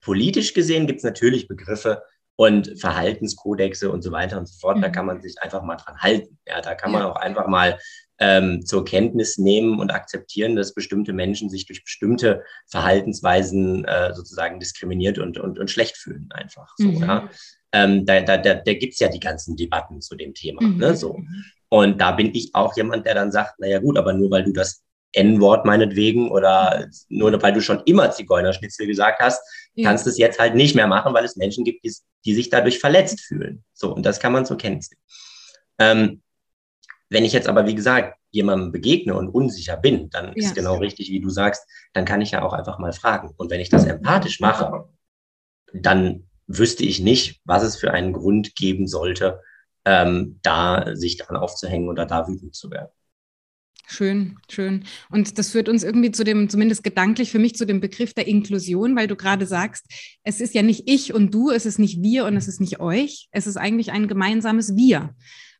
[0.00, 2.02] Politisch gesehen gibt es natürlich Begriffe
[2.36, 4.76] und Verhaltenskodexe und so weiter und so fort.
[4.76, 4.82] Mhm.
[4.82, 6.38] Da kann man sich einfach mal dran halten.
[6.46, 7.78] Ja, da kann man auch einfach mal
[8.20, 14.58] ähm, zur Kenntnis nehmen und akzeptieren, dass bestimmte Menschen sich durch bestimmte Verhaltensweisen äh, sozusagen
[14.58, 16.74] diskriminiert und, und, und schlecht fühlen einfach.
[16.76, 17.00] So, mhm.
[17.02, 17.30] ja?
[17.72, 20.62] ähm, da, da, da, da gibt ja die ganzen Debatten zu dem Thema.
[20.62, 20.78] Mhm.
[20.78, 21.20] Ne, so.
[21.68, 24.52] Und da bin ich auch jemand, der dann sagt, naja gut, aber nur weil du
[24.52, 29.40] das N-Wort meinetwegen oder nur weil du schon immer Zigeunerschnitzel gesagt hast,
[29.74, 29.88] ja.
[29.88, 32.50] kannst du es jetzt halt nicht mehr machen, weil es Menschen gibt, die, die sich
[32.50, 33.64] dadurch verletzt fühlen.
[33.72, 34.80] So, und das kann man so kennen.
[35.78, 36.22] Ähm,
[37.10, 40.32] wenn ich jetzt aber, wie gesagt, jemandem begegne und unsicher bin, dann ja.
[40.34, 43.32] ist genau richtig, wie du sagst, dann kann ich ja auch einfach mal fragen.
[43.36, 44.88] Und wenn ich das empathisch mache,
[45.72, 49.40] dann wüsste ich nicht, was es für einen Grund geben sollte,
[49.84, 52.90] ähm, da sich dran aufzuhängen oder da wütend zu werden.
[53.90, 54.84] Schön, schön.
[55.08, 58.26] Und das führt uns irgendwie zu dem, zumindest gedanklich für mich, zu dem Begriff der
[58.26, 59.86] Inklusion, weil du gerade sagst,
[60.24, 62.80] es ist ja nicht ich und du, es ist nicht wir und es ist nicht
[62.80, 65.14] euch, es ist eigentlich ein gemeinsames Wir.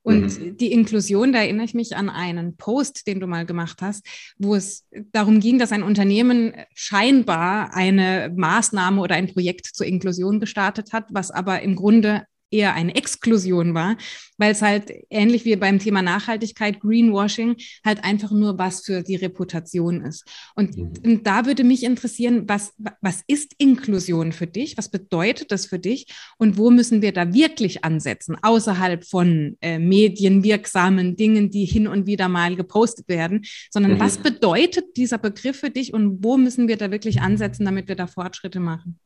[0.08, 0.56] Und mhm.
[0.56, 4.06] die Inklusion, da erinnere ich mich an einen Post, den du mal gemacht hast,
[4.38, 10.40] wo es darum ging, dass ein Unternehmen scheinbar eine Maßnahme oder ein Projekt zur Inklusion
[10.40, 13.96] gestartet hat, was aber im Grunde eher eine Exklusion war,
[14.38, 19.16] weil es halt ähnlich wie beim Thema Nachhaltigkeit, Greenwashing, halt einfach nur was für die
[19.16, 20.24] Reputation ist.
[20.54, 20.92] Und, mhm.
[21.04, 24.78] und da würde mich interessieren, was, was ist Inklusion für dich?
[24.78, 26.06] Was bedeutet das für dich?
[26.38, 32.06] Und wo müssen wir da wirklich ansetzen, außerhalb von äh, medienwirksamen Dingen, die hin und
[32.06, 34.00] wieder mal gepostet werden, sondern mhm.
[34.00, 37.96] was bedeutet dieser Begriff für dich und wo müssen wir da wirklich ansetzen, damit wir
[37.96, 38.98] da Fortschritte machen?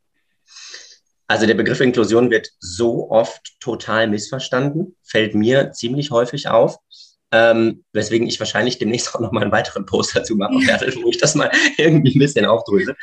[1.28, 6.76] Also der Begriff Inklusion wird so oft total missverstanden, fällt mir ziemlich häufig auf.
[7.34, 11.08] Ähm, weswegen ich wahrscheinlich demnächst auch noch mal einen weiteren Post dazu machen werde, wo
[11.08, 12.94] ich das mal irgendwie ein bisschen aufdröse.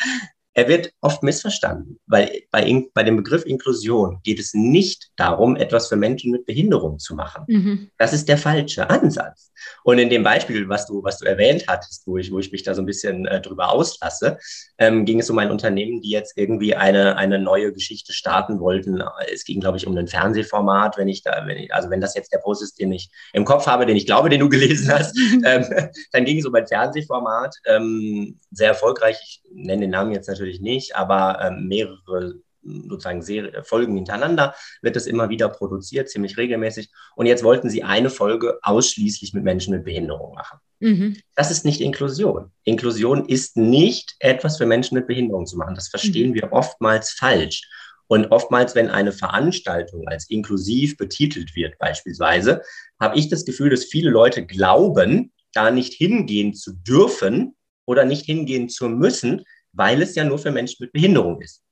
[0.59, 5.87] Er wird oft missverstanden, weil bei, bei dem Begriff Inklusion geht es nicht darum, etwas
[5.87, 7.45] für Menschen mit Behinderung zu machen.
[7.47, 7.91] Mhm.
[7.97, 9.53] Das ist der falsche Ansatz.
[9.85, 12.63] Und in dem Beispiel, was du, was du erwähnt hattest, wo ich, wo ich mich
[12.63, 14.37] da so ein bisschen äh, drüber auslasse,
[14.77, 19.01] ähm, ging es um ein Unternehmen, die jetzt irgendwie eine, eine neue Geschichte starten wollten.
[19.31, 22.15] Es ging, glaube ich, um ein Fernsehformat, wenn ich da, wenn ich, also wenn das
[22.15, 24.91] jetzt der Post ist, den ich im Kopf habe, den ich glaube, den du gelesen
[24.91, 25.65] hast, ähm,
[26.11, 29.17] dann ging es um ein Fernsehformat, ähm, sehr erfolgreich.
[29.23, 34.95] Ich nenne den Namen jetzt natürlich nicht, aber ähm, mehrere sozusagen Serie, Folgen hintereinander, wird
[34.95, 36.89] das immer wieder produziert, ziemlich regelmäßig.
[37.15, 40.59] Und jetzt wollten sie eine Folge ausschließlich mit Menschen mit Behinderung machen.
[40.79, 41.17] Mhm.
[41.35, 42.51] Das ist nicht Inklusion.
[42.63, 45.75] Inklusion ist nicht etwas für Menschen mit Behinderung zu machen.
[45.75, 46.35] Das verstehen mhm.
[46.35, 47.67] wir oftmals falsch.
[48.07, 52.63] Und oftmals, wenn eine Veranstaltung als inklusiv betitelt wird, beispielsweise,
[52.99, 58.25] habe ich das Gefühl, dass viele Leute glauben, da nicht hingehen zu dürfen oder nicht
[58.25, 61.63] hingehen zu müssen, weil es ja nur für Menschen mit Behinderung ist.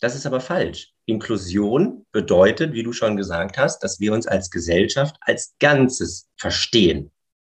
[0.00, 0.92] Das ist aber falsch.
[1.04, 7.12] Inklusion bedeutet, wie du schon gesagt hast, dass wir uns als Gesellschaft als Ganzes verstehen.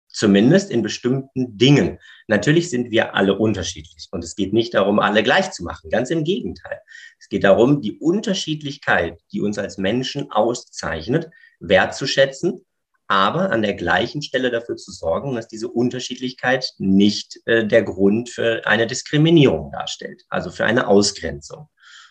[0.07, 1.99] Zumindest in bestimmten Dingen.
[2.27, 5.89] Natürlich sind wir alle unterschiedlich und es geht nicht darum, alle gleich zu machen.
[5.89, 6.79] Ganz im Gegenteil.
[7.19, 11.29] Es geht darum, die Unterschiedlichkeit, die uns als Menschen auszeichnet,
[11.59, 12.65] wertzuschätzen,
[13.07, 18.29] aber an der gleichen Stelle dafür zu sorgen, dass diese Unterschiedlichkeit nicht äh, der Grund
[18.29, 21.67] für eine Diskriminierung darstellt, also für eine Ausgrenzung.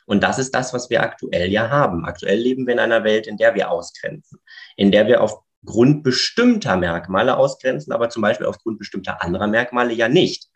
[0.07, 2.05] Und das ist das, was wir aktuell ja haben.
[2.05, 4.39] Aktuell leben wir in einer Welt, in der wir ausgrenzen,
[4.77, 10.09] in der wir aufgrund bestimmter Merkmale ausgrenzen, aber zum Beispiel aufgrund bestimmter anderer Merkmale ja
[10.09, 10.49] nicht.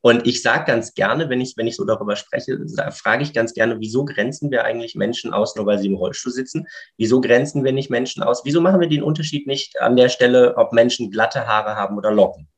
[0.00, 2.58] Und ich sage ganz gerne, wenn ich, wenn ich so darüber spreche,
[2.92, 6.32] frage ich ganz gerne, wieso grenzen wir eigentlich Menschen aus, nur weil sie im Rollstuhl
[6.32, 6.66] sitzen?
[6.96, 8.44] Wieso grenzen wir nicht Menschen aus?
[8.44, 12.12] Wieso machen wir den Unterschied nicht an der Stelle, ob Menschen glatte Haare haben oder
[12.12, 12.48] Locken?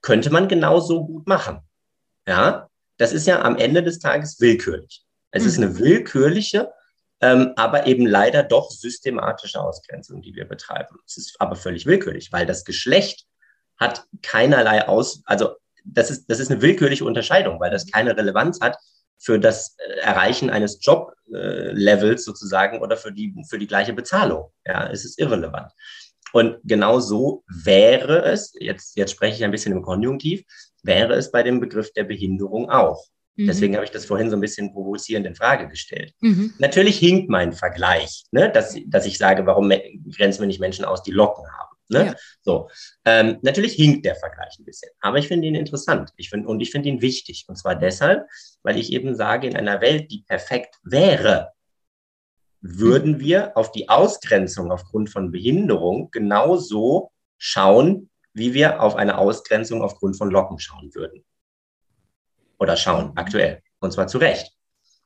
[0.00, 1.60] Könnte man genauso gut machen.
[2.26, 5.04] Ja, das ist ja am Ende des Tages willkürlich.
[5.30, 5.48] Es mhm.
[5.48, 6.72] ist eine willkürliche,
[7.20, 10.96] ähm, aber eben leider doch systematische Ausgrenzung, die wir betreiben.
[11.06, 13.26] Es ist aber völlig willkürlich, weil das Geschlecht
[13.76, 18.60] hat keinerlei Aus, also das ist, das ist eine willkürliche Unterscheidung, weil das keine Relevanz
[18.60, 18.76] hat
[19.18, 24.50] für das äh, Erreichen eines Joblevels äh, sozusagen oder für die, für die gleiche Bezahlung.
[24.66, 25.70] Ja, es ist irrelevant.
[26.32, 30.42] Und genau so wäre es, jetzt, jetzt spreche ich ein bisschen im Konjunktiv,
[30.82, 33.06] wäre es bei dem Begriff der Behinderung auch.
[33.36, 33.46] Mhm.
[33.46, 36.12] Deswegen habe ich das vorhin so ein bisschen provozierend in Frage gestellt.
[36.20, 36.54] Mhm.
[36.58, 38.50] Natürlich hinkt mein Vergleich, ne?
[38.50, 39.72] dass, dass ich sage, warum
[40.16, 41.73] grenzen wir nicht Menschen aus, die Locken haben.
[41.88, 42.06] Ne?
[42.06, 42.14] Ja.
[42.42, 42.70] So,
[43.04, 46.10] ähm, natürlich hinkt der Vergleich ein bisschen, aber ich finde ihn interessant.
[46.16, 47.44] Ich finde und ich finde ihn wichtig.
[47.46, 48.26] Und zwar deshalb,
[48.62, 51.52] weil ich eben sage, in einer Welt, die perfekt wäre,
[52.60, 53.20] würden mhm.
[53.20, 60.16] wir auf die Ausgrenzung aufgrund von Behinderung genauso schauen, wie wir auf eine Ausgrenzung aufgrund
[60.16, 61.24] von Locken schauen würden
[62.58, 63.62] oder schauen, aktuell.
[63.80, 64.50] Und zwar zu Recht.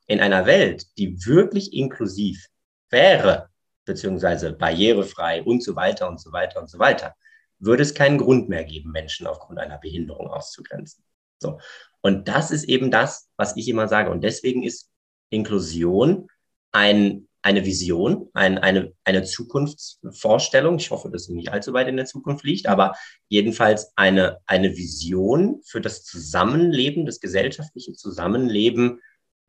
[0.07, 2.47] In einer Welt, die wirklich inklusiv
[2.89, 3.49] wäre,
[3.89, 7.15] beziehungsweise barrierefrei und so weiter und so weiter und so weiter,
[7.59, 11.03] würde es keinen Grund mehr geben, Menschen aufgrund einer Behinderung auszugrenzen.
[11.39, 11.59] So.
[12.01, 14.11] Und das ist eben das, was ich immer sage.
[14.11, 14.89] Und deswegen ist
[15.29, 16.27] Inklusion
[16.71, 20.77] ein eine Vision, ein, eine, eine Zukunftsvorstellung.
[20.77, 22.95] Ich hoffe, dass sie nicht allzu weit in der Zukunft liegt, aber
[23.29, 28.99] jedenfalls eine, eine Vision für das Zusammenleben, das gesellschaftliche Zusammenleben,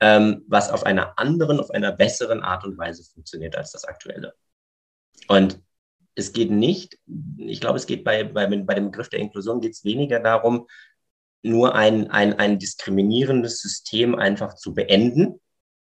[0.00, 4.34] ähm, was auf einer anderen, auf einer besseren Art und Weise funktioniert als das aktuelle.
[5.28, 5.60] Und
[6.14, 6.98] es geht nicht,
[7.38, 10.66] ich glaube, es geht bei, bei, bei dem Begriff der Inklusion geht es weniger darum,
[11.42, 15.40] nur ein, ein, ein diskriminierendes System einfach zu beenden,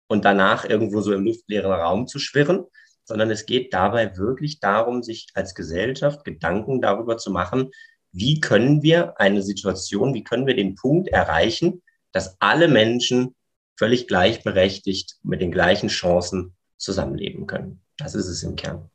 [0.09, 2.64] und danach irgendwo so im luftleeren Raum zu schwirren,
[3.05, 7.71] sondern es geht dabei wirklich darum, sich als Gesellschaft Gedanken darüber zu machen,
[8.11, 13.35] wie können wir eine Situation, wie können wir den Punkt erreichen, dass alle Menschen
[13.79, 17.81] völlig gleichberechtigt mit den gleichen Chancen zusammenleben können.
[17.97, 18.91] Das ist es im Kern.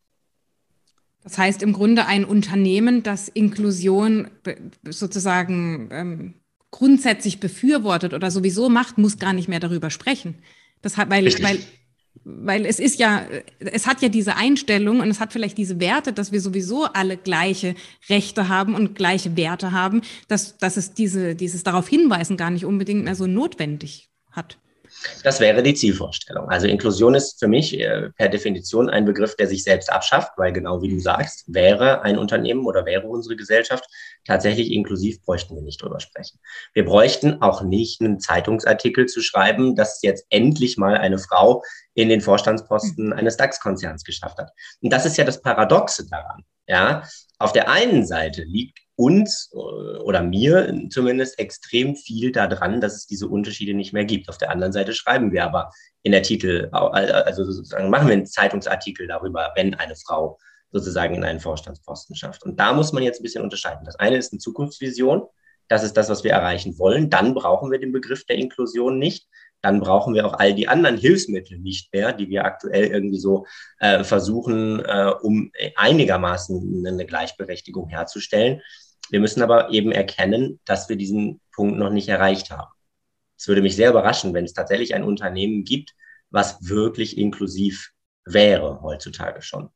[1.23, 4.29] Das heißt im Grunde ein Unternehmen, das Inklusion
[4.83, 6.33] sozusagen ähm,
[6.69, 10.35] grundsätzlich befürwortet oder sowieso macht, muss gar nicht mehr darüber sprechen.
[10.81, 11.59] Das hat, weil, weil,
[12.25, 13.25] weil es ist ja,
[13.59, 17.15] es hat ja diese Einstellung und es hat vielleicht diese Werte, dass wir sowieso alle
[17.15, 17.75] gleiche
[18.09, 22.65] Rechte haben und gleiche Werte haben, dass, dass es diese, dieses darauf hinweisen gar nicht
[22.65, 24.57] unbedingt mehr so notwendig hat.
[25.23, 26.49] Das wäre die Zielvorstellung.
[26.49, 30.53] Also Inklusion ist für mich äh, per Definition ein Begriff, der sich selbst abschafft, weil
[30.53, 33.85] genau wie du sagst, wäre ein Unternehmen oder wäre unsere Gesellschaft
[34.25, 36.39] tatsächlich inklusiv, bräuchten wir nicht drüber sprechen.
[36.73, 41.63] Wir bräuchten auch nicht einen Zeitungsartikel zu schreiben, dass jetzt endlich mal eine Frau
[41.93, 43.13] in den Vorstandsposten mhm.
[43.13, 44.51] eines DAX-Konzerns geschafft hat.
[44.81, 46.43] Und das ist ja das Paradoxe daran.
[46.67, 47.03] Ja,
[47.39, 53.07] auf der einen Seite liegt uns äh, oder mir zumindest extrem viel daran, dass es
[53.07, 54.29] diese Unterschiede nicht mehr gibt.
[54.29, 55.71] Auf der anderen Seite schreiben wir aber
[56.03, 60.37] in der Titel, also sozusagen machen wir einen Zeitungsartikel darüber, wenn eine Frau
[60.71, 62.43] sozusagen in einen Vorstandsposten schafft.
[62.43, 63.85] Und da muss man jetzt ein bisschen unterscheiden.
[63.85, 65.23] Das eine ist eine Zukunftsvision.
[65.69, 67.09] Das ist das, was wir erreichen wollen.
[67.09, 69.27] Dann brauchen wir den Begriff der Inklusion nicht
[69.63, 73.47] dann brauchen wir auch all die anderen Hilfsmittel nicht mehr, die wir aktuell irgendwie so
[73.79, 78.61] äh, versuchen, äh, um einigermaßen eine Gleichberechtigung herzustellen.
[79.09, 82.71] Wir müssen aber eben erkennen, dass wir diesen Punkt noch nicht erreicht haben.
[83.37, 85.93] Es würde mich sehr überraschen, wenn es tatsächlich ein Unternehmen gibt,
[86.29, 87.91] was wirklich inklusiv
[88.25, 89.69] wäre heutzutage schon.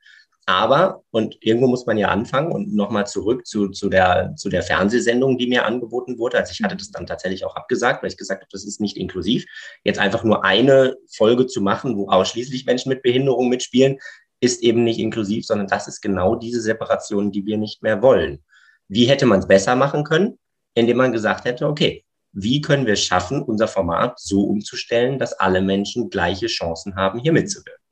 [0.50, 4.64] Aber, und irgendwo muss man ja anfangen und nochmal zurück zu, zu, der, zu der
[4.64, 6.38] Fernsehsendung, die mir angeboten wurde.
[6.38, 8.96] Also ich hatte das dann tatsächlich auch abgesagt, weil ich gesagt habe, das ist nicht
[8.96, 9.46] inklusiv.
[9.84, 13.98] Jetzt einfach nur eine Folge zu machen, wo ausschließlich Menschen mit Behinderung mitspielen,
[14.40, 18.42] ist eben nicht inklusiv, sondern das ist genau diese Separation, die wir nicht mehr wollen.
[18.88, 20.38] Wie hätte man es besser machen können?
[20.74, 25.34] Indem man gesagt hätte, okay, wie können wir es schaffen, unser Format so umzustellen, dass
[25.34, 27.84] alle Menschen gleiche Chancen haben, hier mitzuwirken?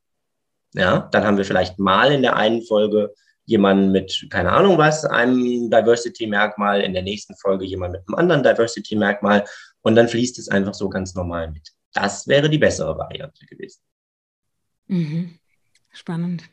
[0.73, 3.13] Ja, dann haben wir vielleicht mal in der einen Folge
[3.45, 8.43] jemanden mit, keine Ahnung was, einem Diversity-Merkmal, in der nächsten Folge jemand mit einem anderen
[8.43, 9.45] Diversity-Merkmal
[9.81, 11.69] und dann fließt es einfach so ganz normal mit.
[11.93, 13.81] Das wäre die bessere Variante gewesen.
[14.87, 15.39] Mhm.
[15.91, 16.43] Spannend.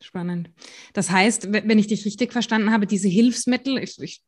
[0.00, 0.50] Spannend.
[0.92, 4.22] Das heißt, wenn ich dich richtig verstanden habe, diese Hilfsmittel, ich, ich,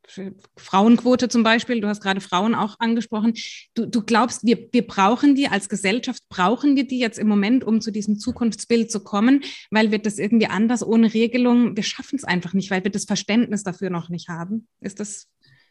[0.57, 3.35] Frauenquote zum Beispiel, du hast gerade Frauen auch angesprochen,
[3.75, 7.63] du, du glaubst, wir, wir brauchen die als Gesellschaft, brauchen wir die jetzt im Moment,
[7.63, 12.17] um zu diesem Zukunftsbild zu kommen, weil wir das irgendwie anders ohne Regelung, wir schaffen
[12.17, 14.67] es einfach nicht, weil wir das Verständnis dafür noch nicht haben.
[14.81, 15.29] Ist das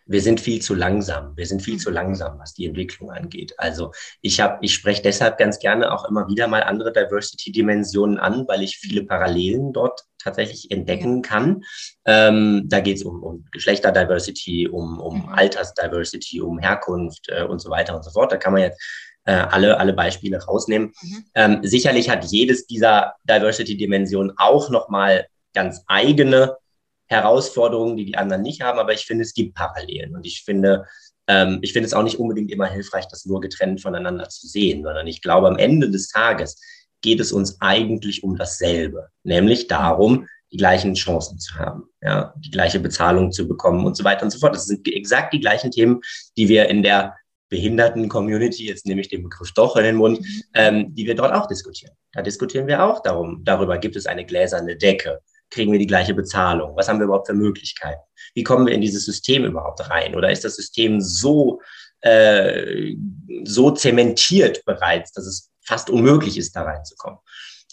[0.09, 1.37] wir sind viel zu langsam.
[1.37, 3.53] Wir sind viel zu langsam, was die Entwicklung angeht.
[3.57, 3.91] Also
[4.21, 8.63] ich habe, ich spreche deshalb ganz gerne auch immer wieder mal andere Diversity-Dimensionen an, weil
[8.63, 11.63] ich viele Parallelen dort tatsächlich entdecken kann.
[12.05, 15.29] Ähm, da geht es um, um Geschlechterdiversity, um, um mhm.
[15.29, 18.31] Altersdiversity, um Herkunft äh, und so weiter und so fort.
[18.31, 18.81] Da kann man jetzt
[19.25, 20.91] äh, alle, alle Beispiele rausnehmen.
[21.01, 21.25] Mhm.
[21.35, 26.57] Ähm, sicherlich hat jedes dieser Diversity-Dimensionen auch nochmal ganz eigene
[27.09, 30.85] Herausforderungen, die die anderen nicht haben, aber ich finde, es gibt Parallelen und ich finde,
[31.27, 34.83] ähm, ich finde es auch nicht unbedingt immer hilfreich, das nur getrennt voneinander zu sehen,
[34.83, 36.61] sondern ich glaube, am Ende des Tages
[37.01, 42.51] geht es uns eigentlich um dasselbe, nämlich darum, die gleichen Chancen zu haben, ja, die
[42.51, 44.55] gleiche Bezahlung zu bekommen und so weiter und so fort.
[44.55, 46.01] Das sind exakt die gleichen Themen,
[46.37, 47.15] die wir in der
[47.49, 50.43] Behinderten-Community, jetzt nehme ich den Begriff doch in den Mund, mhm.
[50.53, 51.93] ähm, die wir dort auch diskutieren.
[52.13, 55.19] Da diskutieren wir auch darum, darüber, gibt es eine gläserne Decke?
[55.49, 56.75] Kriegen wir die gleiche Bezahlung?
[56.75, 58.01] Was haben wir überhaupt für Möglichkeiten?
[58.33, 60.15] Wie kommen wir in dieses System überhaupt rein?
[60.15, 61.61] Oder ist das System so,
[62.01, 62.95] äh,
[63.43, 67.19] so zementiert bereits, dass es fast unmöglich ist, da reinzukommen?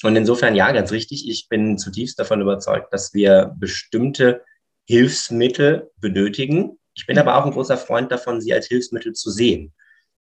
[0.03, 4.43] Und insofern, ja, ganz richtig, ich bin zutiefst davon überzeugt, dass wir bestimmte
[4.87, 6.79] Hilfsmittel benötigen.
[6.95, 9.75] Ich bin aber auch ein großer Freund davon, sie als Hilfsmittel zu sehen.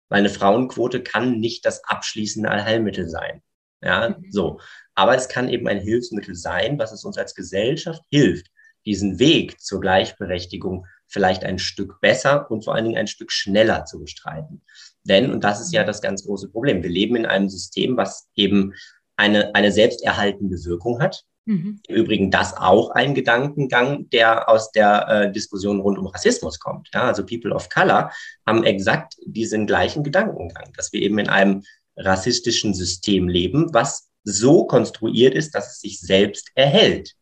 [0.09, 3.43] Weil eine Frauenquote kann nicht das abschließende Allheilmittel sein.
[3.83, 4.61] Ja, so.
[4.99, 8.49] Aber es kann eben ein Hilfsmittel sein, was es uns als Gesellschaft hilft,
[8.85, 13.85] diesen Weg zur Gleichberechtigung vielleicht ein Stück besser und vor allen Dingen ein Stück schneller
[13.85, 14.61] zu bestreiten.
[15.05, 18.29] Denn, und das ist ja das ganz große Problem, wir leben in einem System, was
[18.35, 18.75] eben
[19.15, 21.23] eine, eine selbsterhaltende Wirkung hat.
[21.45, 21.81] Mhm.
[21.87, 26.89] Im Übrigen das auch ein Gedankengang, der aus der äh, Diskussion rund um Rassismus kommt.
[26.93, 28.11] Ja, also People of Color
[28.49, 31.63] haben exakt diesen gleichen Gedankengang, dass wir eben in einem
[31.97, 37.15] rassistischen System leben, was so konstruiert ist, dass es sich selbst erhält.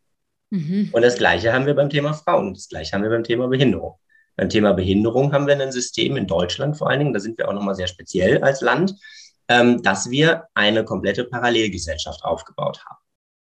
[0.50, 0.90] Mhm.
[0.92, 2.54] Und das Gleiche haben wir beim Thema Frauen.
[2.54, 3.98] Das Gleiche haben wir beim Thema Behinderung.
[4.36, 7.48] Beim Thema Behinderung haben wir ein System in Deutschland vor allen Dingen, da sind wir
[7.48, 8.94] auch nochmal sehr speziell als Land,
[9.48, 12.98] ähm, dass wir eine komplette Parallelgesellschaft aufgebaut haben.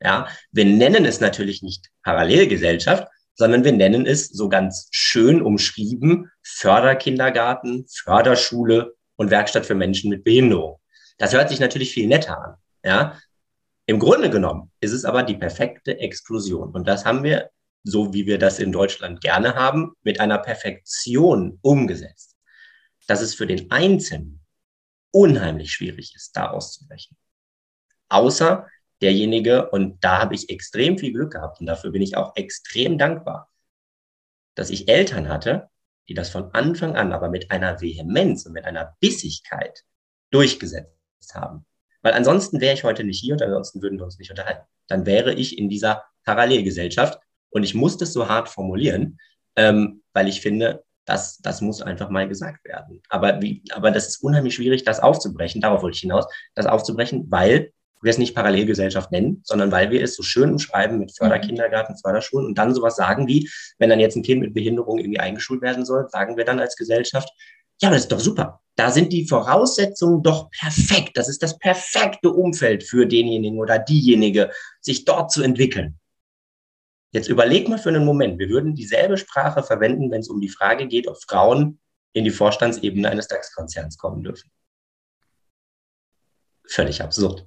[0.03, 6.31] Ja, wir nennen es natürlich nicht Parallelgesellschaft, sondern wir nennen es so ganz schön umschrieben
[6.43, 10.81] Förderkindergarten, Förderschule und Werkstatt für Menschen mit Behinderung.
[11.19, 12.55] Das hört sich natürlich viel netter an.
[12.83, 13.19] Ja,
[13.91, 16.71] im Grunde genommen ist es aber die perfekte Exklusion.
[16.71, 17.51] Und das haben wir,
[17.83, 22.37] so wie wir das in Deutschland gerne haben, mit einer Perfektion umgesetzt,
[23.09, 24.47] dass es für den Einzelnen
[25.11, 27.17] unheimlich schwierig ist, da auszubrechen.
[28.09, 28.69] Außer
[29.03, 32.97] derjenige, und da habe ich extrem viel Glück gehabt und dafür bin ich auch extrem
[32.97, 33.51] dankbar,
[34.55, 35.69] dass ich Eltern hatte,
[36.09, 39.85] die das von Anfang an aber mit einer Vehemenz und mit einer Bissigkeit
[40.31, 41.67] durchgesetzt haben.
[42.03, 44.67] Weil ansonsten wäre ich heute nicht hier und ansonsten würden wir uns nicht unterhalten.
[44.89, 47.19] Dann wäre ich in dieser Parallelgesellschaft
[47.51, 49.19] und ich muss das so hart formulieren,
[49.57, 53.03] ähm, weil ich finde, das, das muss einfach mal gesagt werden.
[53.09, 55.61] Aber, wie, aber das ist unheimlich schwierig, das aufzubrechen.
[55.61, 57.73] Darauf wollte ich hinaus, das aufzubrechen, weil
[58.03, 62.47] wir es nicht Parallelgesellschaft nennen, sondern weil wir es so schön umschreiben mit Förderkindergarten, Förderschulen
[62.47, 65.85] und dann sowas sagen wie, wenn dann jetzt ein Kind mit Behinderung irgendwie eingeschult werden
[65.85, 67.29] soll, sagen wir dann als Gesellschaft,
[67.81, 68.61] ja, aber das ist doch super.
[68.77, 71.17] Da sind die Voraussetzungen doch perfekt.
[71.17, 74.51] Das ist das perfekte Umfeld für denjenigen oder diejenige,
[74.81, 75.99] sich dort zu entwickeln.
[77.13, 80.49] Jetzt überleg mal für einen Moment, wir würden dieselbe Sprache verwenden, wenn es um die
[80.49, 81.81] Frage geht, ob Frauen
[82.13, 84.51] in die Vorstandsebene eines DAX-Konzerns kommen dürfen.
[86.69, 87.47] Völlig absurd.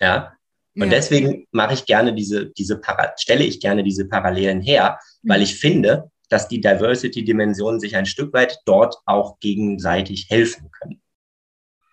[0.00, 0.36] Ja.
[0.74, 0.90] Und ja.
[0.90, 2.80] deswegen mache ich gerne diese, diese
[3.16, 5.44] stelle ich gerne diese Parallelen her, weil mhm.
[5.44, 11.02] ich finde, dass die Diversity-Dimensionen sich ein Stück weit dort auch gegenseitig helfen können.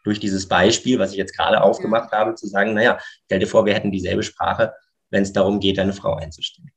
[0.04, 3.66] Durch dieses Beispiel, was ich jetzt gerade aufgemacht habe, zu sagen, naja, stell dir vor,
[3.66, 4.74] wir hätten dieselbe Sprache,
[5.10, 6.72] wenn es darum geht, eine Frau einzustellen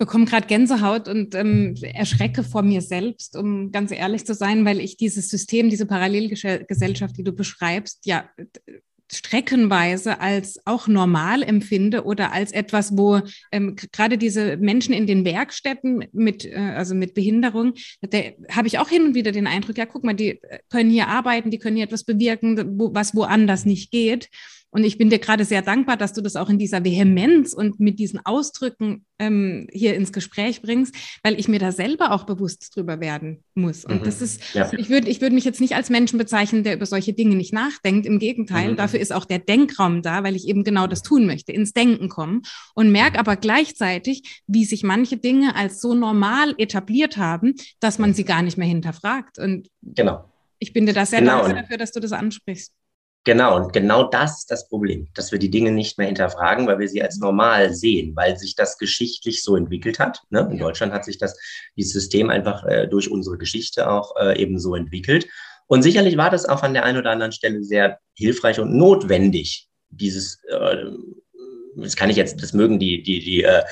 [0.00, 4.80] bekomme gerade Gänsehaut und ähm, erschrecke vor mir selbst, um ganz ehrlich zu sein, weil
[4.80, 8.24] ich dieses System, diese Parallelgesellschaft, die du beschreibst, ja
[9.12, 13.20] streckenweise als auch normal empfinde oder als etwas, wo
[13.52, 18.18] ähm, gerade diese Menschen in den Werkstätten mit, äh, also mit Behinderung, da
[18.50, 20.40] habe ich auch hin und wieder den Eindruck, ja, guck mal, die
[20.70, 24.28] können hier arbeiten, die können hier etwas bewirken, wo, was woanders nicht geht.
[24.70, 27.80] Und ich bin dir gerade sehr dankbar, dass du das auch in dieser Vehemenz und
[27.80, 32.74] mit diesen Ausdrücken ähm, hier ins Gespräch bringst, weil ich mir da selber auch bewusst
[32.74, 33.84] drüber werden muss.
[33.84, 34.04] Und mhm.
[34.04, 34.72] das ist, ja.
[34.72, 37.52] ich würde ich würde mich jetzt nicht als Menschen bezeichnen, der über solche Dinge nicht
[37.52, 38.06] nachdenkt.
[38.06, 38.76] Im Gegenteil, mhm.
[38.76, 42.08] dafür ist auch der Denkraum da, weil ich eben genau das tun möchte, ins Denken
[42.08, 42.42] kommen
[42.74, 48.14] und merke aber gleichzeitig, wie sich manche Dinge als so normal etabliert haben, dass man
[48.14, 49.38] sie gar nicht mehr hinterfragt.
[49.38, 50.24] Und genau.
[50.60, 51.42] ich bin dir da sehr genau.
[51.42, 52.72] dankbar dafür, dass du das ansprichst.
[53.24, 56.78] Genau, und genau das ist das Problem, dass wir die Dinge nicht mehr hinterfragen, weil
[56.78, 60.22] wir sie als normal sehen, weil sich das geschichtlich so entwickelt hat.
[60.30, 60.48] Ne?
[60.50, 61.38] In Deutschland hat sich das
[61.76, 65.28] dieses System einfach äh, durch unsere Geschichte auch äh, eben so entwickelt.
[65.66, 69.68] Und sicherlich war das auch an der einen oder anderen Stelle sehr hilfreich und notwendig,
[69.90, 70.76] dieses, äh,
[71.76, 73.62] das kann ich jetzt, das mögen die, die, die, äh,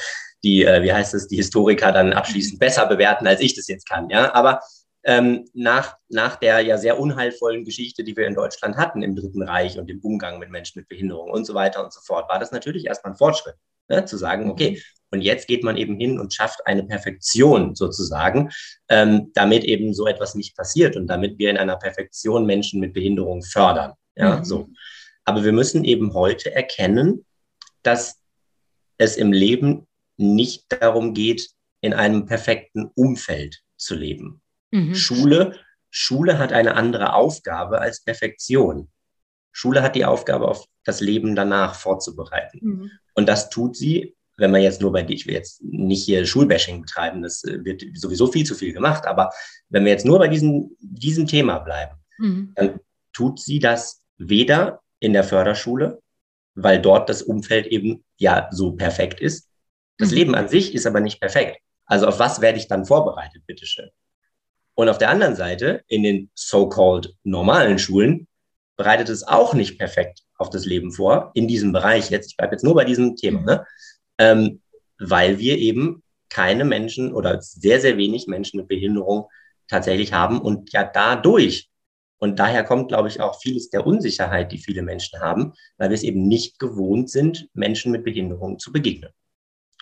[0.45, 3.89] die, äh, wie heißt es, die Historiker dann abschließend besser bewerten, als ich das jetzt
[3.89, 4.11] kann.
[4.11, 4.61] Ja, aber
[5.09, 9.43] ähm, nach, nach der ja sehr unheilvollen Geschichte, die wir in Deutschland hatten im Dritten
[9.43, 12.39] Reich und dem Umgang mit Menschen mit Behinderung und so weiter und so fort, war
[12.39, 13.55] das natürlich erstmal ein Fortschritt,
[13.89, 14.05] ne?
[14.05, 14.51] zu sagen, mhm.
[14.51, 18.51] okay, und jetzt geht man eben hin und schafft eine Perfektion sozusagen,
[18.91, 22.93] ähm, damit eben so etwas nicht passiert und damit wir in einer Perfektion Menschen mit
[22.93, 23.95] Behinderung fördern.
[24.15, 24.45] Ja, mhm.
[24.45, 24.69] so.
[25.25, 27.25] Aber wir müssen eben heute erkennen,
[27.83, 28.21] dass
[28.99, 29.87] es im Leben
[30.19, 31.49] nicht darum geht,
[31.81, 34.43] in einem perfekten Umfeld zu leben.
[34.71, 34.95] Mhm.
[34.95, 35.57] Schule,
[35.91, 38.89] Schule hat eine andere Aufgabe als Perfektion.
[39.53, 42.59] Schule hat die Aufgabe, auf das Leben danach vorzubereiten.
[42.63, 42.91] Mhm.
[43.15, 46.83] Und das tut sie, wenn man jetzt nur bei, ich will jetzt nicht hier Schulbashing
[46.83, 49.31] betreiben, das äh, wird sowieso viel zu viel gemacht, aber
[49.69, 52.53] wenn wir jetzt nur bei diesem, diesem Thema bleiben, mhm.
[52.55, 52.81] dann
[53.13, 56.01] tut sie das weder in der Förderschule,
[56.55, 59.49] weil dort das Umfeld eben ja so perfekt ist.
[59.99, 60.17] Das mhm.
[60.17, 61.59] Leben an sich ist aber nicht perfekt.
[61.85, 63.91] Also auf was werde ich dann vorbereitet, bitteschön?
[64.79, 68.29] Und auf der anderen Seite, in den so-called normalen Schulen,
[68.77, 72.31] bereitet es auch nicht perfekt auf das Leben vor, in diesem Bereich jetzt.
[72.31, 73.67] Ich bleibe jetzt nur bei diesem Thema, ne?
[74.19, 74.63] ähm,
[75.01, 79.29] weil wir eben keine Menschen oder sehr, sehr wenig Menschen mit Behinderung
[79.67, 81.69] tatsächlich haben und ja dadurch,
[82.19, 85.97] und daher kommt, glaube ich, auch vieles der Unsicherheit, die viele Menschen haben, weil wir
[85.97, 89.11] es eben nicht gewohnt sind, Menschen mit Behinderung zu begegnen.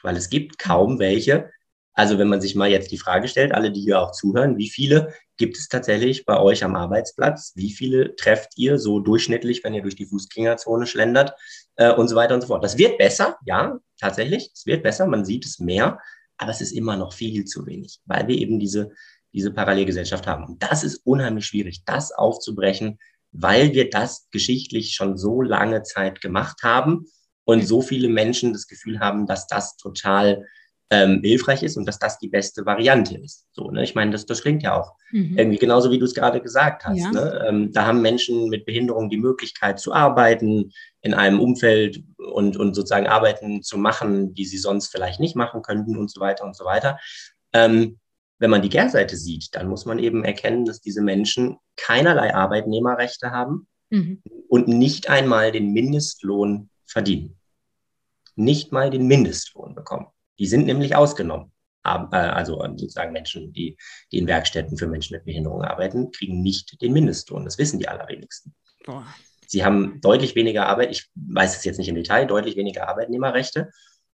[0.03, 1.51] Weil es gibt kaum welche,
[1.97, 4.69] also wenn man sich mal jetzt die Frage stellt, alle, die hier auch zuhören, wie
[4.69, 7.53] viele gibt es tatsächlich bei euch am Arbeitsplatz?
[7.57, 11.33] Wie viele trefft ihr so durchschnittlich, wenn ihr durch die Fußgängerzone schlendert
[11.77, 12.63] äh, und so weiter und so fort?
[12.63, 14.51] Das wird besser, ja, tatsächlich.
[14.55, 15.99] Es wird besser, man sieht es mehr,
[16.37, 18.91] aber es ist immer noch viel zu wenig, weil wir eben diese,
[19.33, 20.45] diese Parallelgesellschaft haben.
[20.45, 22.99] Und das ist unheimlich schwierig, das aufzubrechen,
[23.33, 27.07] weil wir das geschichtlich schon so lange Zeit gemacht haben
[27.45, 30.45] und so viele Menschen das Gefühl haben, dass das total
[30.91, 33.47] ähm, hilfreich ist und dass das die beste Variante ist.
[33.53, 33.83] So, ne?
[33.83, 35.37] Ich meine, das, das klingt ja auch mhm.
[35.37, 36.99] irgendwie genauso, wie du es gerade gesagt hast.
[36.99, 37.11] Ja.
[37.11, 37.45] Ne?
[37.49, 42.75] Ähm, da haben Menschen mit Behinderung die Möglichkeit zu arbeiten in einem Umfeld und, und
[42.75, 46.57] sozusagen Arbeiten zu machen, die sie sonst vielleicht nicht machen könnten und so weiter und
[46.57, 47.01] so weiter.
[47.53, 47.99] Ähm,
[48.39, 53.31] wenn man die Kehrseite sieht, dann muss man eben erkennen, dass diese Menschen keinerlei Arbeitnehmerrechte
[53.31, 54.23] haben mhm.
[54.49, 57.37] und nicht einmal den Mindestlohn verdienen.
[58.37, 60.07] Nicht mal den Mindestlohn bekommen.
[60.39, 61.53] Die sind nämlich ausgenommen.
[61.85, 63.77] Äh, also sozusagen Menschen, die,
[64.11, 67.45] die in Werkstätten für Menschen mit Behinderung arbeiten, kriegen nicht den Mindestlohn.
[67.45, 68.55] Das wissen die allerwenigsten.
[68.85, 69.07] Boah.
[69.47, 73.71] Sie haben deutlich weniger Arbeit, ich weiß es jetzt nicht im Detail, deutlich weniger Arbeitnehmerrechte.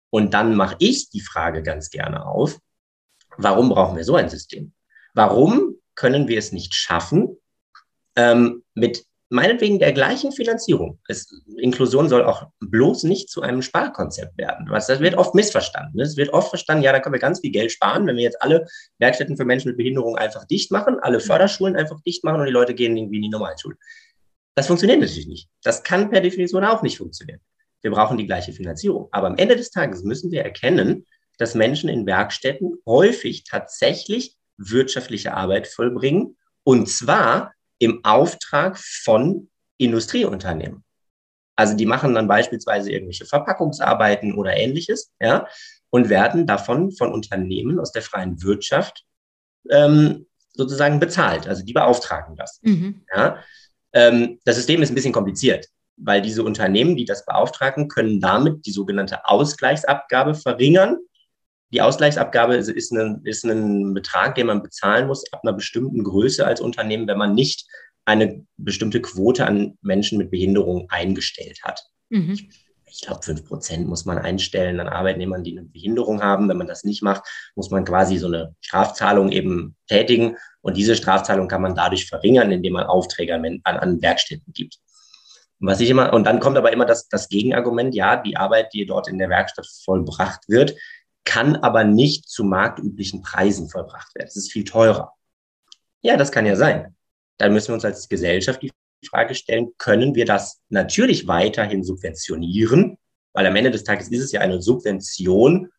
[0.10, 2.60] Und dann mache ich die Frage ganz gerne auf,
[3.38, 4.74] warum brauchen wir so ein System?
[5.14, 7.38] Warum können wir es nicht schaffen,
[8.18, 11.00] ähm, mit meinetwegen der gleichen Finanzierung.
[11.08, 14.68] Es, Inklusion soll auch bloß nicht zu einem Sparkonzept werden.
[14.70, 16.00] Was, das wird oft missverstanden.
[16.02, 18.42] Es wird oft verstanden, ja, da können wir ganz viel Geld sparen, wenn wir jetzt
[18.42, 18.68] alle
[19.00, 22.52] Werkstätten für Menschen mit Behinderung einfach dicht machen, alle Förderschulen einfach dicht machen und die
[22.52, 23.78] Leute gehen irgendwie in die Normalschulen.
[24.56, 25.50] Das funktioniert natürlich nicht.
[25.64, 27.40] Das kann per Definition auch nicht funktionieren.
[27.82, 29.08] Wir brauchen die gleiche Finanzierung.
[29.12, 31.06] Aber am Ende des Tages müssen wir erkennen,
[31.38, 36.36] dass Menschen in Werkstätten häufig tatsächlich wirtschaftliche Arbeit vollbringen.
[36.64, 40.84] Und zwar im Auftrag von Industrieunternehmen.
[41.56, 45.48] Also die machen dann beispielsweise irgendwelche Verpackungsarbeiten oder ähnliches, ja,
[45.90, 49.04] und werden davon von Unternehmen aus der freien Wirtschaft
[49.70, 51.48] ähm, sozusagen bezahlt.
[51.48, 52.60] Also die beauftragen das.
[52.62, 53.04] Mhm.
[53.14, 53.44] Ja.
[53.94, 55.68] Ähm, das System ist ein bisschen kompliziert,
[55.98, 60.98] weil diese Unternehmen, die das beauftragen, können damit die sogenannte Ausgleichsabgabe verringern
[61.72, 66.04] die Ausgleichsabgabe ist, ist, ein, ist ein Betrag, den man bezahlen muss ab einer bestimmten
[66.04, 67.66] Größe als Unternehmen, wenn man nicht
[68.06, 71.84] eine bestimmte Quote an Menschen mit Behinderung eingestellt hat.
[72.10, 72.32] Mhm.
[72.34, 72.50] Ich,
[72.86, 76.50] ich glaube, fünf Prozent muss man einstellen an Arbeitnehmern, die eine Behinderung haben.
[76.50, 77.24] Wenn man das nicht macht,
[77.56, 80.36] muss man quasi so eine Strafzahlung eben tätigen.
[80.62, 84.78] Und diese Strafzahlung kann man dadurch verringern, indem man Aufträge an, an Werkstätten gibt.
[85.62, 88.74] Und was ich immer, und dann kommt aber immer das, das Gegenargument, ja, die Arbeit,
[88.74, 90.76] die dort in der Werkstatt vollbracht wird,
[91.24, 94.28] kann aber nicht zu marktüblichen Preisen vollbracht werden.
[94.28, 95.14] Es ist viel teurer.
[96.02, 96.96] Ja, das kann ja sein.
[97.38, 98.72] Dann müssen wir uns als Gesellschaft die
[99.08, 102.98] Frage stellen, können wir das natürlich weiterhin subventionieren?
[103.34, 105.70] Weil am Ende des Tages ist es ja eine Subvention,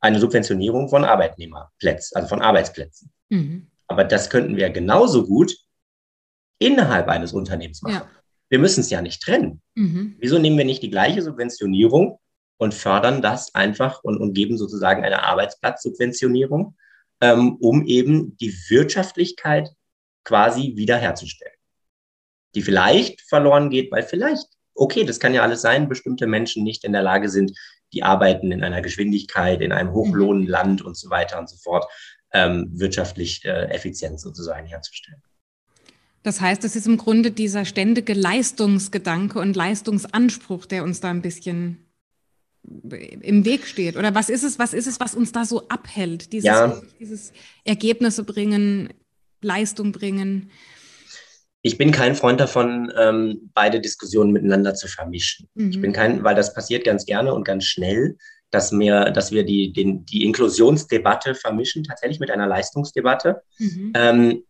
[0.00, 3.12] eine Subventionierung von Arbeitnehmerplätzen, also von Arbeitsplätzen.
[3.28, 3.70] Mhm.
[3.86, 5.54] Aber das könnten wir genauso gut
[6.58, 7.94] innerhalb eines Unternehmens machen.
[7.94, 8.10] Ja.
[8.48, 9.62] Wir müssen es ja nicht trennen.
[9.74, 10.16] Mhm.
[10.18, 12.18] Wieso nehmen wir nicht die gleiche Subventionierung
[12.62, 16.76] und fördern das einfach und, und geben sozusagen eine Arbeitsplatzsubventionierung,
[17.20, 19.70] ähm, um eben die Wirtschaftlichkeit
[20.22, 21.56] quasi wiederherzustellen.
[22.54, 24.46] Die vielleicht verloren geht, weil vielleicht,
[24.76, 27.50] okay, das kann ja alles sein, bestimmte Menschen nicht in der Lage sind,
[27.92, 31.90] die arbeiten in einer Geschwindigkeit, in einem Hochlohnland und so weiter und so fort,
[32.32, 35.20] ähm, wirtschaftlich äh, effizient sozusagen herzustellen.
[36.22, 41.22] Das heißt, es ist im Grunde dieser ständige Leistungsgedanke und Leistungsanspruch, der uns da ein
[41.22, 41.88] bisschen
[42.64, 43.96] im Weg steht?
[43.96, 46.32] Oder was ist es, was ist es, was uns da so abhält?
[46.32, 46.80] Dieses, ja.
[47.00, 47.32] dieses
[47.64, 48.92] Ergebnisse bringen,
[49.40, 50.50] Leistung bringen.
[51.62, 55.48] Ich bin kein Freund davon, ähm, beide Diskussionen miteinander zu vermischen.
[55.54, 55.70] Mhm.
[55.70, 58.16] Ich bin kein, weil das passiert ganz gerne und ganz schnell,
[58.50, 63.42] dass wir, dass wir die, den, die Inklusionsdebatte vermischen, tatsächlich mit einer Leistungsdebatte.
[63.58, 63.92] Mhm.
[63.94, 64.44] Ähm,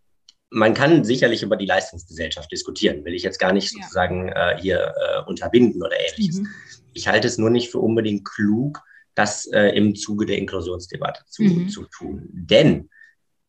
[0.51, 3.83] man kann sicherlich über die Leistungsgesellschaft diskutieren, will ich jetzt gar nicht ja.
[3.83, 6.41] sozusagen äh, hier äh, unterbinden oder ähnliches.
[6.41, 6.49] Mhm.
[6.95, 8.81] Ich halte es nur nicht für unbedingt klug,
[9.15, 11.69] das äh, im Zuge der Inklusionsdebatte zu, mhm.
[11.69, 12.29] zu tun.
[12.33, 12.89] Denn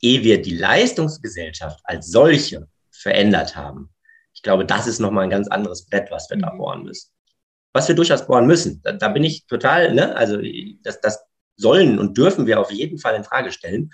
[0.01, 3.89] ehe wir die Leistungsgesellschaft als solche verändert haben,
[4.33, 6.41] ich glaube, das ist nochmal ein ganz anderes Brett, was wir mhm.
[6.41, 7.09] da bohren müssen.
[7.71, 10.37] Was wir durchaus bohren müssen, da, da bin ich total, ne, also
[10.83, 11.23] das, das
[11.55, 13.91] sollen und dürfen wir auf jeden Fall in Frage stellen,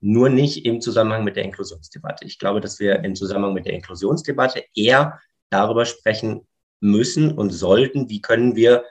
[0.00, 2.24] nur nicht im Zusammenhang mit der Inklusionsdebatte.
[2.24, 6.46] Ich glaube, dass wir im Zusammenhang mit der Inklusionsdebatte eher darüber sprechen,
[6.82, 8.84] müssen und sollten, wie können wir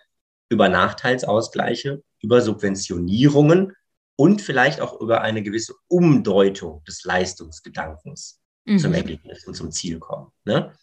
[0.49, 3.73] über Nachteilsausgleiche, über Subventionierungen
[4.15, 8.79] und vielleicht auch über eine gewisse Umdeutung des Leistungsgedankens mhm.
[8.79, 10.31] zum Ergebnis und zum Ziel kommen.
[10.45, 10.73] Ne?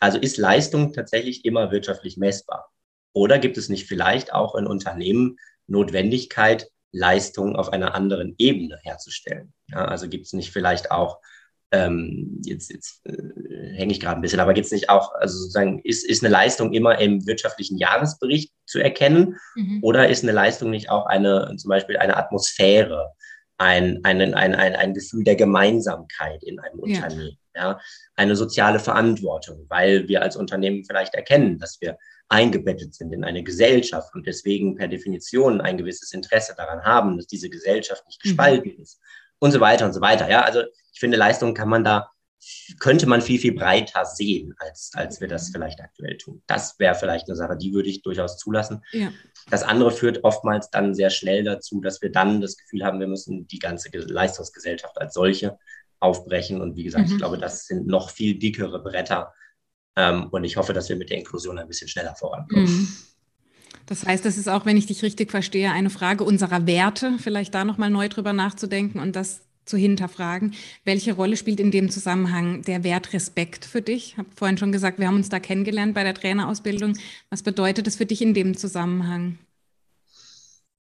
[0.00, 2.70] Also ist Leistung tatsächlich immer wirtschaftlich messbar?
[3.12, 9.52] Oder gibt es nicht vielleicht auch in Unternehmen Notwendigkeit, Leistung auf einer anderen Ebene herzustellen?
[9.68, 11.20] Ja, also gibt es nicht vielleicht auch
[11.72, 13.12] ähm, jetzt, jetzt äh,
[13.74, 16.32] hänge ich gerade ein bisschen, aber gibt es nicht auch, also sozusagen, ist, ist eine
[16.32, 19.78] Leistung immer im wirtschaftlichen Jahresbericht zu erkennen mhm.
[19.82, 23.12] oder ist eine Leistung nicht auch eine, zum Beispiel eine Atmosphäre,
[23.58, 26.96] ein, ein, ein, ein, ein Gefühl der Gemeinsamkeit in einem ja.
[26.96, 27.80] Unternehmen, ja,
[28.16, 31.98] eine soziale Verantwortung, weil wir als Unternehmen vielleicht erkennen, dass wir
[32.28, 37.26] eingebettet sind in eine Gesellschaft und deswegen per Definition ein gewisses Interesse daran haben, dass
[37.26, 38.28] diese Gesellschaft nicht mhm.
[38.28, 38.82] gespalten mhm.
[38.82, 39.00] ist
[39.40, 40.30] und so weiter und so weiter.
[40.30, 40.62] Ja, also
[40.92, 42.10] ich finde, Leistung kann man da,
[42.78, 46.42] könnte man viel, viel breiter sehen, als, als wir das vielleicht aktuell tun.
[46.46, 48.82] Das wäre vielleicht eine Sache, die würde ich durchaus zulassen.
[48.92, 49.10] Ja.
[49.50, 53.08] Das andere führt oftmals dann sehr schnell dazu, dass wir dann das Gefühl haben, wir
[53.08, 55.58] müssen die ganze Leistungsgesellschaft als solche
[55.98, 56.60] aufbrechen.
[56.60, 57.12] Und wie gesagt, mhm.
[57.12, 59.34] ich glaube, das sind noch viel dickere Bretter.
[59.96, 62.64] Ähm, und ich hoffe, dass wir mit der Inklusion ein bisschen schneller vorankommen.
[62.64, 62.88] Mhm.
[63.90, 67.52] Das heißt, das ist auch, wenn ich dich richtig verstehe, eine Frage unserer Werte, vielleicht
[67.56, 70.54] da nochmal neu drüber nachzudenken und das zu hinterfragen.
[70.84, 74.12] Welche Rolle spielt in dem Zusammenhang der Wert Respekt für dich?
[74.12, 76.96] Ich habe vorhin schon gesagt, wir haben uns da kennengelernt bei der Trainerausbildung.
[77.30, 79.40] Was bedeutet das für dich in dem Zusammenhang?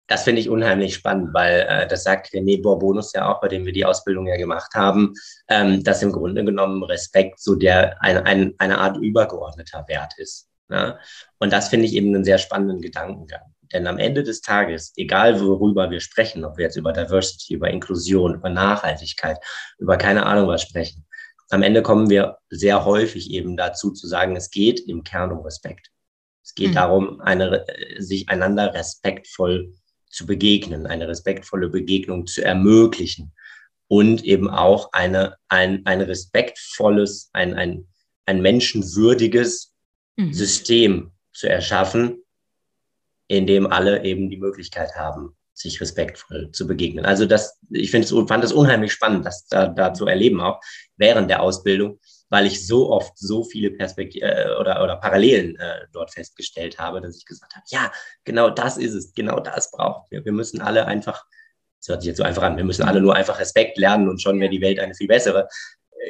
[0.09, 3.65] Das finde ich unheimlich spannend, weil äh, das sagt René Borbonus ja auch, bei dem
[3.65, 5.15] wir die Ausbildung ja gemacht haben,
[5.49, 10.48] ähm, dass im Grunde genommen Respekt so der ein, ein, eine Art übergeordneter Wert ist.
[10.69, 10.99] Ne?
[11.39, 13.55] Und das finde ich eben einen sehr spannenden Gedankengang.
[13.73, 17.71] Denn am Ende des Tages, egal worüber wir sprechen, ob wir jetzt über Diversity, über
[17.71, 19.39] Inklusion, über Nachhaltigkeit,
[19.79, 21.07] über keine Ahnung was sprechen,
[21.51, 25.41] am Ende kommen wir sehr häufig eben dazu zu sagen, es geht im Kern um
[25.41, 25.91] Respekt.
[26.43, 26.75] Es geht mhm.
[26.75, 27.65] darum, eine,
[27.99, 29.75] sich einander respektvoll
[30.09, 33.33] zu begegnen, eine respektvolle Begegnung zu ermöglichen
[33.87, 37.87] und eben auch eine, ein, ein respektvolles, ein, ein,
[38.27, 39.75] ein menschenwürdiges
[40.19, 40.33] mhm.
[40.33, 42.23] System zu erschaffen,
[43.29, 47.05] in dem alle eben die Möglichkeit haben, sich respektvoll zu begegnen.
[47.05, 50.61] Also das, ich finde es, fand es unheimlich spannend, das da, da zu erleben auch
[50.97, 51.99] während der Ausbildung,
[52.31, 57.01] weil ich so oft so viele Perspektiven äh, oder, oder Parallelen äh, dort festgestellt habe,
[57.01, 57.93] dass ich gesagt habe, ja,
[58.25, 60.25] genau das ist es, genau das braucht wir.
[60.25, 61.25] Wir müssen alle einfach,
[61.81, 64.23] das hört sich jetzt so einfach an, wir müssen alle nur einfach Respekt lernen und
[64.23, 65.49] schon wäre die Welt eine viel bessere.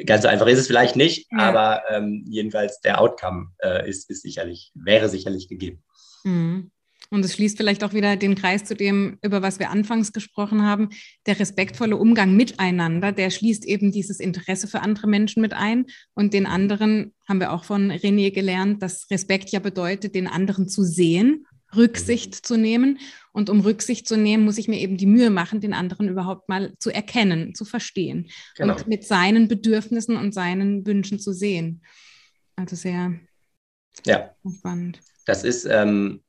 [0.05, 1.39] Ganz so einfach ist es vielleicht nicht, ja.
[1.39, 5.83] aber ähm, jedenfalls der Outcome äh, ist, ist sicherlich, wäre sicherlich gegeben.
[6.23, 6.71] Mhm.
[7.11, 10.63] Und es schließt vielleicht auch wieder den Kreis zu dem, über was wir anfangs gesprochen
[10.63, 10.89] haben.
[11.25, 15.87] Der respektvolle Umgang miteinander, der schließt eben dieses Interesse für andere Menschen mit ein.
[16.13, 20.67] Und den anderen haben wir auch von René gelernt, dass Respekt ja bedeutet, den anderen
[20.67, 22.99] zu sehen, Rücksicht zu nehmen.
[23.31, 26.49] Und um Rücksicht zu nehmen, muss ich mir eben die Mühe machen, den anderen überhaupt
[26.49, 28.75] mal zu erkennen, zu verstehen genau.
[28.75, 31.83] und mit seinen Bedürfnissen und seinen Wünschen zu sehen.
[32.55, 33.13] Also sehr
[34.05, 34.35] ja.
[34.57, 34.99] spannend.
[35.25, 36.23] Das ist, ähm,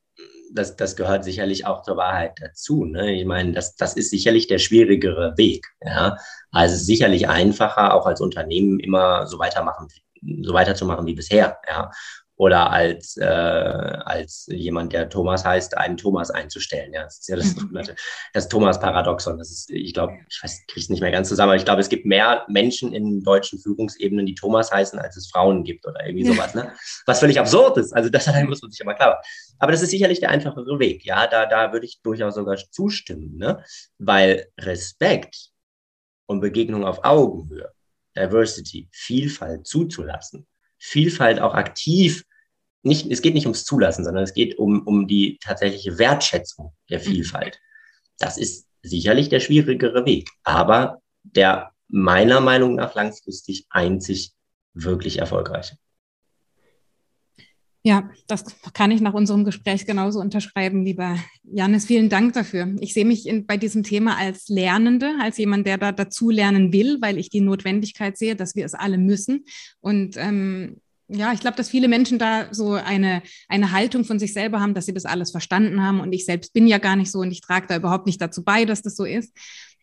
[0.53, 2.85] das, das gehört sicherlich auch zur Wahrheit dazu.
[2.85, 3.13] Ne?
[3.13, 5.65] Ich meine, das, das ist sicherlich der schwierigere Weg.
[5.83, 6.17] Ja?
[6.51, 9.87] Also sicherlich einfacher, auch als Unternehmen immer so weitermachen,
[10.41, 11.57] so weiterzumachen wie bisher.
[11.67, 11.91] Ja?
[12.41, 16.91] Oder als, äh, als jemand, der Thomas heißt, einen Thomas einzustellen.
[16.91, 17.79] Ja, das ist ja das, mhm.
[18.33, 19.37] das Thomas-Paradoxon.
[19.37, 21.81] Das ist, ich glaube, ich weiß, kriege es nicht mehr ganz zusammen, aber ich glaube,
[21.81, 26.03] es gibt mehr Menschen in deutschen Führungsebenen, die Thomas heißen, als es Frauen gibt oder
[26.03, 26.73] irgendwie sowas, ne?
[27.05, 27.93] Was völlig absurd ist.
[27.93, 29.21] Also das muss man sich ja mal klar.
[29.59, 31.05] Aber das ist sicherlich der einfachere Weg.
[31.05, 33.63] Ja, da, da würde ich durchaus sogar zustimmen, ne?
[33.99, 35.51] Weil Respekt
[36.25, 37.71] und Begegnung auf Augenhöhe,
[38.17, 40.47] Diversity, Vielfalt zuzulassen,
[40.79, 42.25] Vielfalt auch aktiv
[42.83, 46.99] nicht, es geht nicht ums Zulassen, sondern es geht um, um die tatsächliche Wertschätzung der
[46.99, 47.03] mhm.
[47.03, 47.59] Vielfalt.
[48.17, 54.31] Das ist sicherlich der schwierigere Weg, aber der meiner Meinung nach langfristig einzig
[54.73, 55.77] wirklich erfolgreiche.
[57.83, 61.85] Ja, das kann ich nach unserem Gespräch genauso unterschreiben, lieber Janis.
[61.85, 62.75] Vielen Dank dafür.
[62.79, 66.71] Ich sehe mich in, bei diesem Thema als Lernende, als jemand, der da dazu lernen
[66.71, 69.45] will, weil ich die Notwendigkeit sehe, dass wir es alle müssen.
[69.79, 70.79] Und ähm,
[71.13, 74.73] ja, ich glaube, dass viele Menschen da so eine, eine Haltung von sich selber haben,
[74.73, 75.99] dass sie das alles verstanden haben.
[75.99, 78.43] Und ich selbst bin ja gar nicht so und ich trage da überhaupt nicht dazu
[78.43, 79.33] bei, dass das so ist.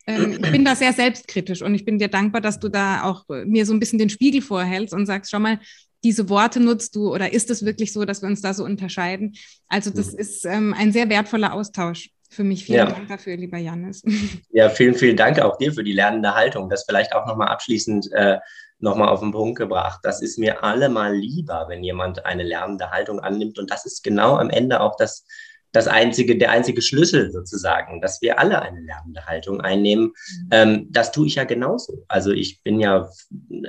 [0.07, 3.25] Ähm, ich bin da sehr selbstkritisch und ich bin dir dankbar, dass du da auch
[3.45, 5.61] mir so ein bisschen den Spiegel vorhältst und sagst, schau mal,
[6.03, 9.35] diese Worte nutzt du oder ist es wirklich so, dass wir uns da so unterscheiden?
[9.69, 10.19] Also das mhm.
[10.19, 12.65] ist ähm, ein sehr wertvoller Austausch für mich.
[12.65, 12.87] Vielen ja.
[12.87, 14.03] Dank dafür, lieber Janis.
[14.51, 16.69] Ja, vielen, vielen Dank auch dir für die lernende Haltung.
[16.69, 18.39] Das vielleicht auch nochmal abschließend äh,
[18.79, 20.01] nochmal auf den Punkt gebracht.
[20.03, 23.59] Das ist mir allemal lieber, wenn jemand eine lernende Haltung annimmt.
[23.59, 25.25] Und das ist genau am Ende auch das,
[25.73, 30.07] das einzige, der einzige Schlüssel sozusagen, dass wir alle eine lernende Haltung einnehmen.
[30.07, 30.49] Mhm.
[30.51, 32.05] Ähm, das tue ich ja genauso.
[32.09, 33.09] Also ich bin ja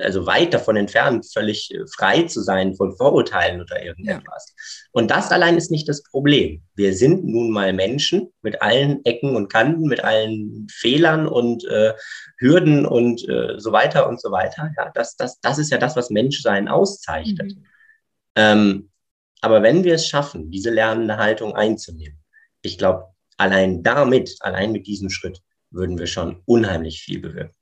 [0.00, 4.46] also weit davon entfernt, völlig frei zu sein von Vorurteilen oder irgendetwas.
[4.48, 4.90] Ja.
[4.92, 6.62] Und das allein ist nicht das Problem.
[6.74, 11.92] Wir sind nun mal Menschen mit allen Ecken und Kanten, mit allen Fehlern und äh,
[12.38, 14.70] Hürden und äh, so weiter und so weiter.
[14.76, 17.54] Ja, das, das, das ist ja das, was Menschsein auszeichnet.
[17.54, 17.64] Mhm.
[18.36, 18.89] Ähm,
[19.40, 22.18] aber wenn wir es schaffen, diese lernende Haltung einzunehmen,
[22.62, 23.04] ich glaube,
[23.36, 27.54] allein damit, allein mit diesem Schritt, würden wir schon unheimlich viel bewirken.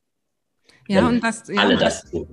[0.89, 2.29] Ja, und das, ja, alle das, das tun.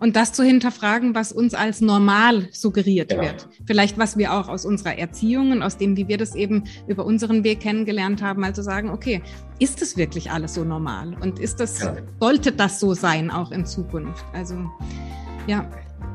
[0.00, 3.22] Und das zu hinterfragen, was uns als normal suggeriert genau.
[3.22, 3.48] wird.
[3.66, 7.04] Vielleicht, was wir auch aus unserer Erziehung und aus dem, wie wir das eben über
[7.04, 9.22] unseren Weg kennengelernt haben, mal zu sagen, okay,
[9.58, 11.16] ist es wirklich alles so normal?
[11.20, 11.96] Und ist das, ja.
[12.20, 14.24] sollte das so sein, auch in Zukunft?
[14.32, 14.54] Also,
[15.48, 15.68] ja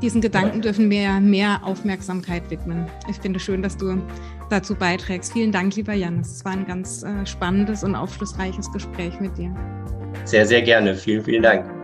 [0.03, 2.85] diesen Gedanken dürfen wir mehr Aufmerksamkeit widmen.
[3.09, 4.01] Ich finde schön, dass du
[4.49, 5.31] dazu beiträgst.
[5.31, 6.29] Vielen Dank, lieber Janis.
[6.33, 9.55] Es war ein ganz äh, spannendes und aufschlussreiches Gespräch mit dir.
[10.25, 10.93] Sehr, sehr gerne.
[10.93, 11.82] Vielen, vielen Dank.